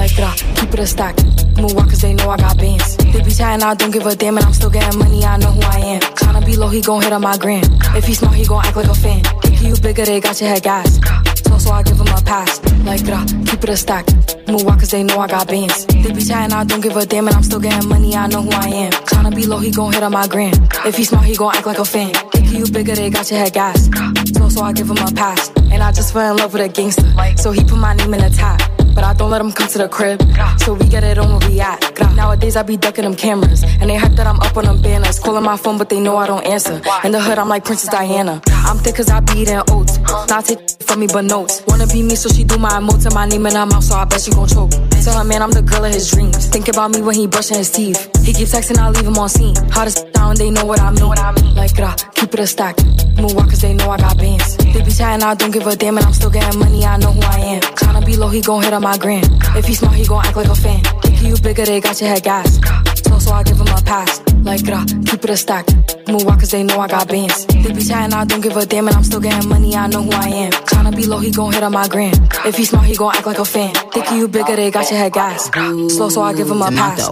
[1.60, 2.97] Move walk cause they know I got bands.
[2.97, 5.51] They be chatting, I don't give a damn, and I'm still getting money, I know
[5.51, 6.01] who I am.
[6.01, 7.64] Tryna be low, he gon' hit on my gram.
[7.97, 9.22] If he smart, he gon' act like a fan.
[9.44, 11.01] If you bigger, they got your head gas.
[11.48, 12.62] So, so I give him a pass.
[12.85, 14.06] Like up, keep it a stack.
[14.47, 15.86] Move walk cause they know I got bands.
[15.86, 18.43] They be chatting, I don't give a damn, and I'm still getting money, I know
[18.43, 18.93] who I am.
[18.93, 20.55] Tryna be low, he gon' hit on my gram.
[20.86, 22.12] If he smart, he gon' act like a fan.
[22.35, 23.90] If you bigger, they got your head gas.
[24.36, 25.51] So, so I give him a pass.
[25.72, 27.12] And I just fell in love with a gangster.
[27.36, 28.78] So he put my name in the top.
[28.94, 30.20] But I don't let him come to the crib.
[30.59, 31.81] So we get it on where we at.
[32.15, 33.62] Nowadays I be ducking them cameras.
[33.62, 35.19] And they hype that I'm up on them banners.
[35.19, 36.81] Calling my phone, but they know I don't answer.
[37.05, 38.40] In the hood, I'm like Princess Diana.
[38.69, 39.98] I'm thick cause I be eating oats.
[40.28, 41.62] Not take for me but notes.
[41.66, 43.94] Wanna be me, so she do my emotes and my name in her mouth, so
[43.94, 44.70] I bet she gon' choke.
[45.05, 46.47] Tell her man I'm the girl of his dreams.
[46.49, 47.99] Think about me when he brushing his teeth.
[48.25, 49.55] He keep texting, I leave him on scene.
[49.70, 51.07] Hottest down, they know what I mean.
[51.07, 51.55] What I mean.
[51.55, 52.77] Like, grah, keep it a stack.
[53.16, 54.57] Move cause they know I got bands.
[54.59, 57.11] They be chatting, I don't give a damn, and I'm still getting money, I know
[57.11, 57.62] who I am.
[57.62, 59.25] Tryna be low, he gon' hit on my gram.
[59.57, 60.83] If he smart, he gon' act like a fan.
[61.03, 62.61] Think you bigger, they got your head gas.
[63.03, 64.23] So, so I give him a pass.
[64.43, 65.66] Like, grah, keep it a stack.
[66.07, 67.47] Move cause they know I got bands.
[67.47, 70.03] They be chatting, I don't give a damn, and I'm still getting money, I know
[70.03, 70.53] who I am.
[70.53, 72.15] Tryna be low, he gon' hit on my gram.
[72.45, 73.75] If he smart, he gon' act like a fan.
[73.93, 75.51] Think you bigger, they got your head gas.
[75.94, 77.10] Slow, so I give him a pass.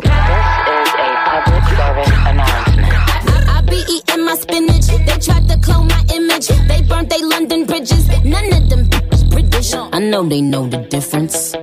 [3.48, 4.86] I be eating my spinach.
[4.86, 6.48] They tried to clone my image.
[6.68, 8.08] They burnt they London bridges.
[8.24, 8.88] None of them
[9.30, 9.74] British.
[9.74, 11.54] I know they know the difference.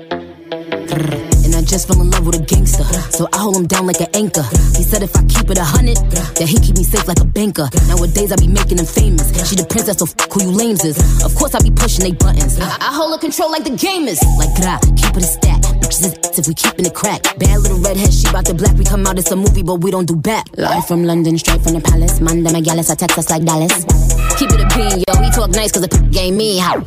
[1.74, 2.84] I just fell in love with a gangster.
[3.18, 4.44] So I hold him down like an anchor.
[4.78, 5.98] He said if I keep it a hundred,
[6.38, 7.66] that he keep me safe like a banker.
[7.90, 9.34] Nowadays I be making him famous.
[9.50, 11.02] She the princess, so f- who you lames is.
[11.26, 12.62] Of course I be pushing they buttons.
[12.62, 14.22] I, I hold her control like the gamers.
[14.38, 15.66] Like gra, keep it a stack.
[15.82, 17.26] Bitches is if we keeping it crack.
[17.42, 18.78] Bad little redhead, she bout the black.
[18.78, 20.46] We come out, it's a movie, but we don't do back.
[20.54, 22.22] Live from London, straight from the palace.
[22.22, 23.82] Manda Megalis, I text us like Dallas.
[24.38, 25.14] Keep it a bean, yo.
[25.24, 26.78] He talk nice cause the p- game me how.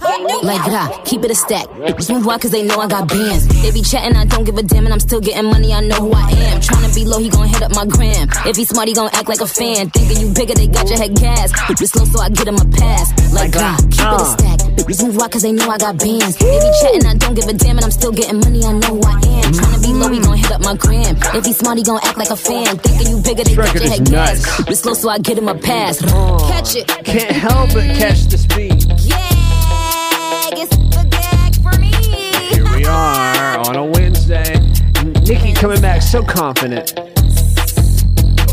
[0.43, 1.67] Like gra, keep it a stack.
[1.69, 3.47] Bitches move wide cause they know I got bands.
[3.63, 5.73] They be chatting, I don't give a damn, and I'm still getting money.
[5.73, 6.61] I know who I am.
[6.61, 8.29] Tryna be low, he gon' hit up my gram.
[8.47, 9.91] If he smart, he gon' act like a fan.
[9.91, 11.53] Thinking you bigger, they got your head gas.
[11.53, 13.13] Bitches slow, so I get him a pass.
[13.33, 14.59] Like gra, keep it a stack.
[14.87, 16.37] Bitches move wide cause they know I got bands.
[16.37, 18.65] They be chatting, I don't give a damn, and I'm still getting money.
[18.65, 19.53] I know who I am.
[19.53, 21.17] Tryna be low, he gon' hit up my gram.
[21.35, 22.77] If he smart, he gon' act like a fan.
[22.79, 24.45] Thinking you bigger, they got your head gas.
[24.61, 26.01] Bitches slow, so I get him a pass.
[26.01, 26.87] Catch it.
[27.05, 28.87] Can't help but catch the speed.
[29.09, 31.93] Gag, it's the gag for me.
[32.49, 34.61] Here we are on a Wednesday.
[35.27, 36.95] Nicki coming back so confident.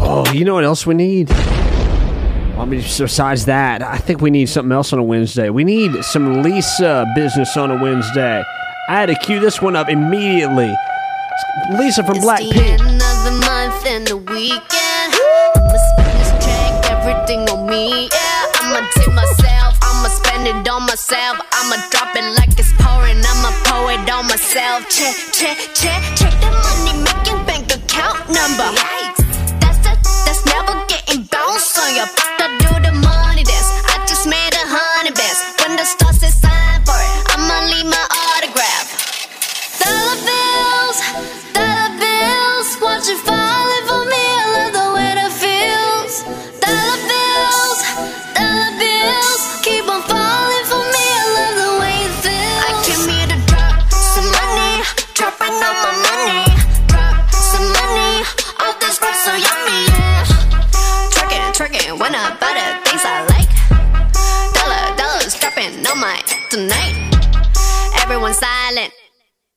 [0.05, 1.31] Oh, you know what else we need?
[1.31, 5.49] I mean, besides that, I think we need something else on a Wednesday.
[5.49, 8.43] We need some Lisa business on a Wednesday.
[8.87, 10.73] I had to cue this one up immediately.
[11.77, 12.53] Lisa from Blackpink.
[12.53, 14.23] the end of
[20.43, 21.39] spend it on myself.
[21.51, 24.87] I'ma drop it like it's pouring, I'ma pour it on myself.
[24.89, 29.02] Check, check, check, check the money making bank account number.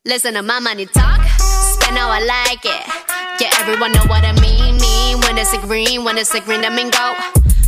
[0.06, 1.20] Listen to my money talk.
[1.36, 3.42] Spend how I like it.
[3.42, 4.78] Yeah, everyone know what I mean.
[4.78, 7.12] Mean when it's a green, when it's a green, I mean go.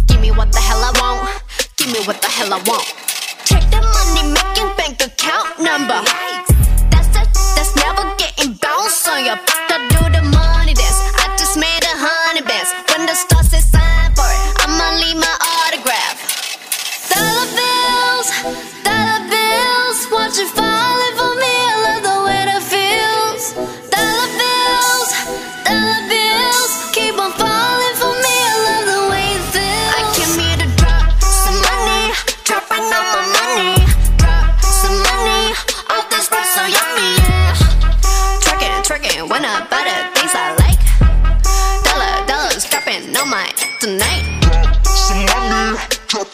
[0.07, 1.43] Give me what the hell I want.
[1.77, 2.87] Give me what the hell I want.
[3.45, 5.99] Check the money making bank account number.
[6.95, 9.58] That's that's never getting bounced on your.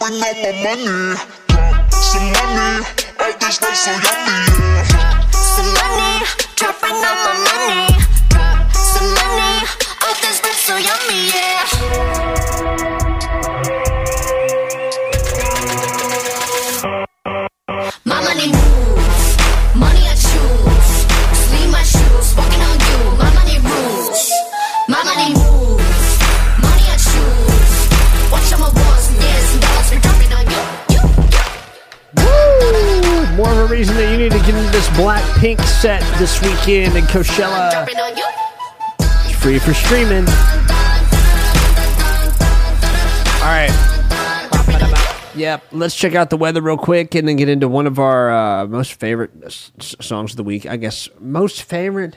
[0.04, 1.16] Dropping all my money.
[1.90, 2.84] Some money,
[3.20, 5.30] all this rap so yummy, yeah.
[5.32, 6.26] some money,
[6.56, 7.88] dropping all my money.
[8.74, 9.64] Some money,
[10.04, 11.64] all this rap so yummy, yeah.
[18.04, 19.03] My money moves, money
[33.46, 37.04] of a reason that you need to get into this Blackpink set this weekend in
[37.04, 37.86] Coachella.
[39.00, 40.24] It's free for streaming.
[43.42, 43.70] All right.
[45.36, 45.64] Yep.
[45.72, 48.66] Let's check out the weather real quick and then get into one of our uh,
[48.66, 50.64] most favorite s- songs of the week.
[50.64, 52.16] I guess most favorite.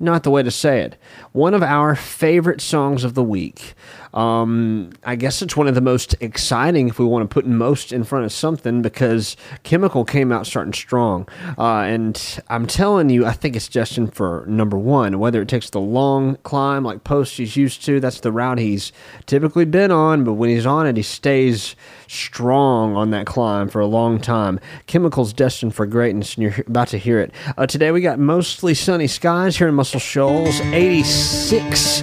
[0.00, 0.96] Not the way to say it.
[1.32, 3.74] One of our favorite songs of the week.
[4.12, 7.92] Um, I guess it's one of the most exciting if we want to put most
[7.92, 11.28] in front of something because Chemical came out starting strong.
[11.56, 15.18] Uh, and I'm telling you, I think it's destined for number one.
[15.20, 18.90] Whether it takes the long climb like Post he's used to, that's the route he's
[19.26, 20.24] typically been on.
[20.24, 21.76] But when he's on it, he stays
[22.10, 24.58] strong on that climb for a long time.
[24.86, 27.32] Chemicals destined for greatness, and you're about to hear it.
[27.56, 30.60] Uh, today we got mostly sunny skies here in Muscle Shoals.
[30.60, 32.02] 86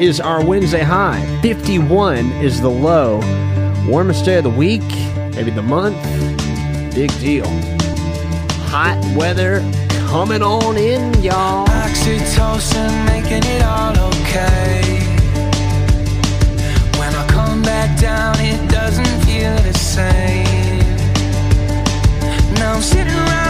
[0.00, 1.40] is our Wednesday high.
[1.42, 3.20] 51 is the low.
[3.86, 4.82] Warmest day of the week,
[5.34, 6.00] maybe the month.
[6.94, 7.48] Big deal.
[8.68, 9.60] Hot weather
[10.08, 11.66] coming on in, y'all.
[11.66, 14.91] Oxytocin making it all okay.
[19.92, 20.78] Same.
[22.54, 23.41] Now I'm sitting around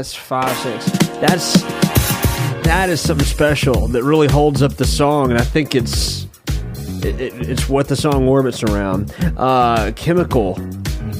[0.00, 0.86] that's five, six.
[1.18, 1.60] That's
[2.62, 6.24] that is something special that really holds up the song, and I think it's
[7.04, 9.14] it, it, it's what the song orbits around.
[9.36, 10.54] Uh, Chemical,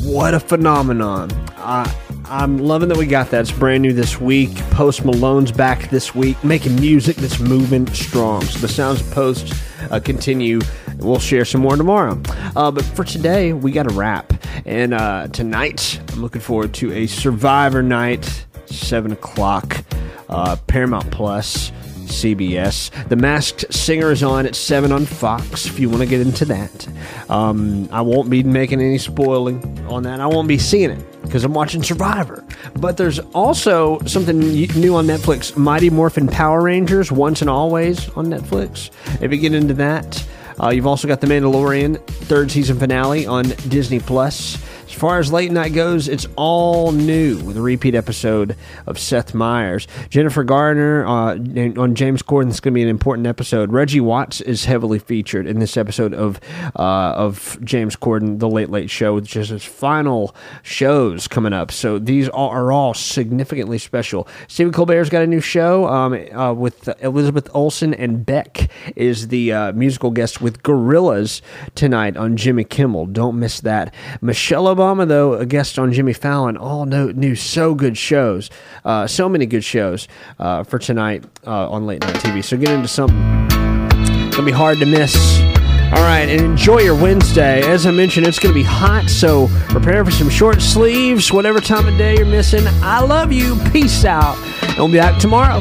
[0.03, 1.31] what a phenomenon!
[1.59, 1.95] I
[2.25, 3.41] I'm loving that we got that.
[3.41, 4.57] It's brand new this week.
[4.71, 8.41] Post Malone's back this week, making music that's moving strong.
[8.43, 9.53] So the sounds of Post
[9.91, 10.61] uh, continue.
[10.99, 12.21] We'll share some more tomorrow.
[12.55, 14.33] Uh, but for today, we got a wrap.
[14.65, 19.85] And uh, tonight, I'm looking forward to a Survivor night, seven o'clock,
[20.29, 21.73] uh, Paramount Plus.
[22.11, 22.91] CBS.
[23.09, 26.45] The Masked Singer is on at 7 on Fox if you want to get into
[26.47, 26.89] that.
[27.31, 30.21] Um, I won't be making any spoiling on that.
[30.21, 32.45] I won't be seeing it because I'm watching Survivor.
[32.75, 38.27] But there's also something new on Netflix Mighty Morphin Power Rangers, Once and Always on
[38.27, 38.91] Netflix.
[39.23, 40.27] If you get into that,
[40.63, 44.59] uh, you've also got The Mandalorian third season finale on Disney Plus.
[44.91, 48.57] As far as late night goes, it's all new with a repeat episode
[48.89, 49.87] of Seth Meyers.
[50.09, 53.71] Jennifer Garner uh, on James Corden is going to be an important episode.
[53.71, 56.41] Reggie Watts is heavily featured in this episode of
[56.75, 60.35] uh, of James Corden, The Late Late Show, which is his final
[60.65, 61.71] shows coming up.
[61.71, 64.27] So these are all significantly special.
[64.49, 69.53] Stephen Colbert's got a new show um, uh, with Elizabeth Olsen and Beck is the
[69.53, 71.43] uh, musical guest with Gorillaz
[71.77, 73.07] tonight on Jimmy Kimmel.
[73.07, 73.95] Don't miss that.
[74.21, 78.49] Michelle Obama, though, a guest on Jimmy Fallon, all no, new so good shows,
[78.87, 80.09] uh, so many good shows
[80.39, 82.43] uh, for tonight uh, on late night TV.
[82.43, 83.19] So get into something
[84.31, 85.41] gonna be hard to miss.
[85.93, 87.61] All right, and enjoy your Wednesday.
[87.69, 91.87] As I mentioned, it's gonna be hot, so prepare for some short sleeves, whatever time
[91.87, 92.65] of day you're missing.
[92.83, 93.57] I love you.
[93.73, 95.61] Peace out, and we'll be back tomorrow.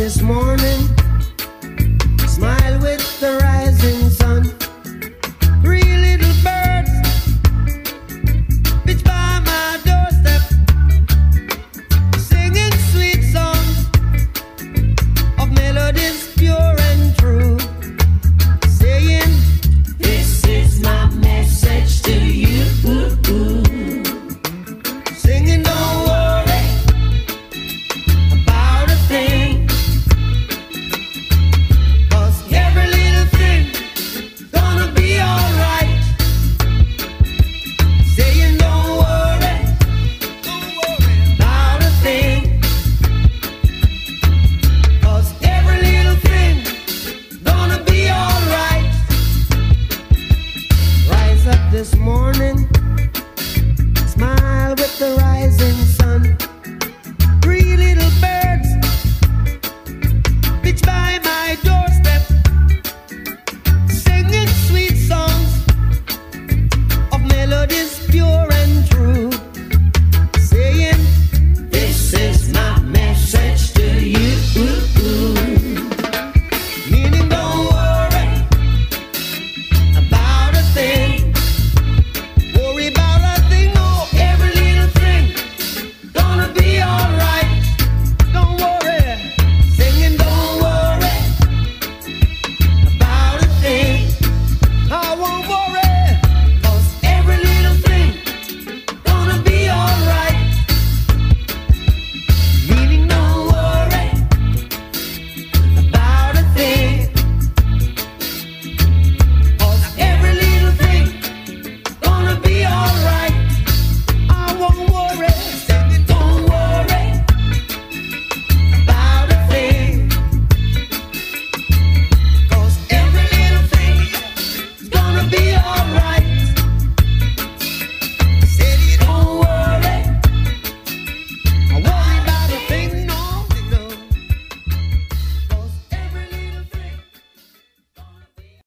[0.00, 0.80] This morning,
[2.26, 3.69] smile with the sun.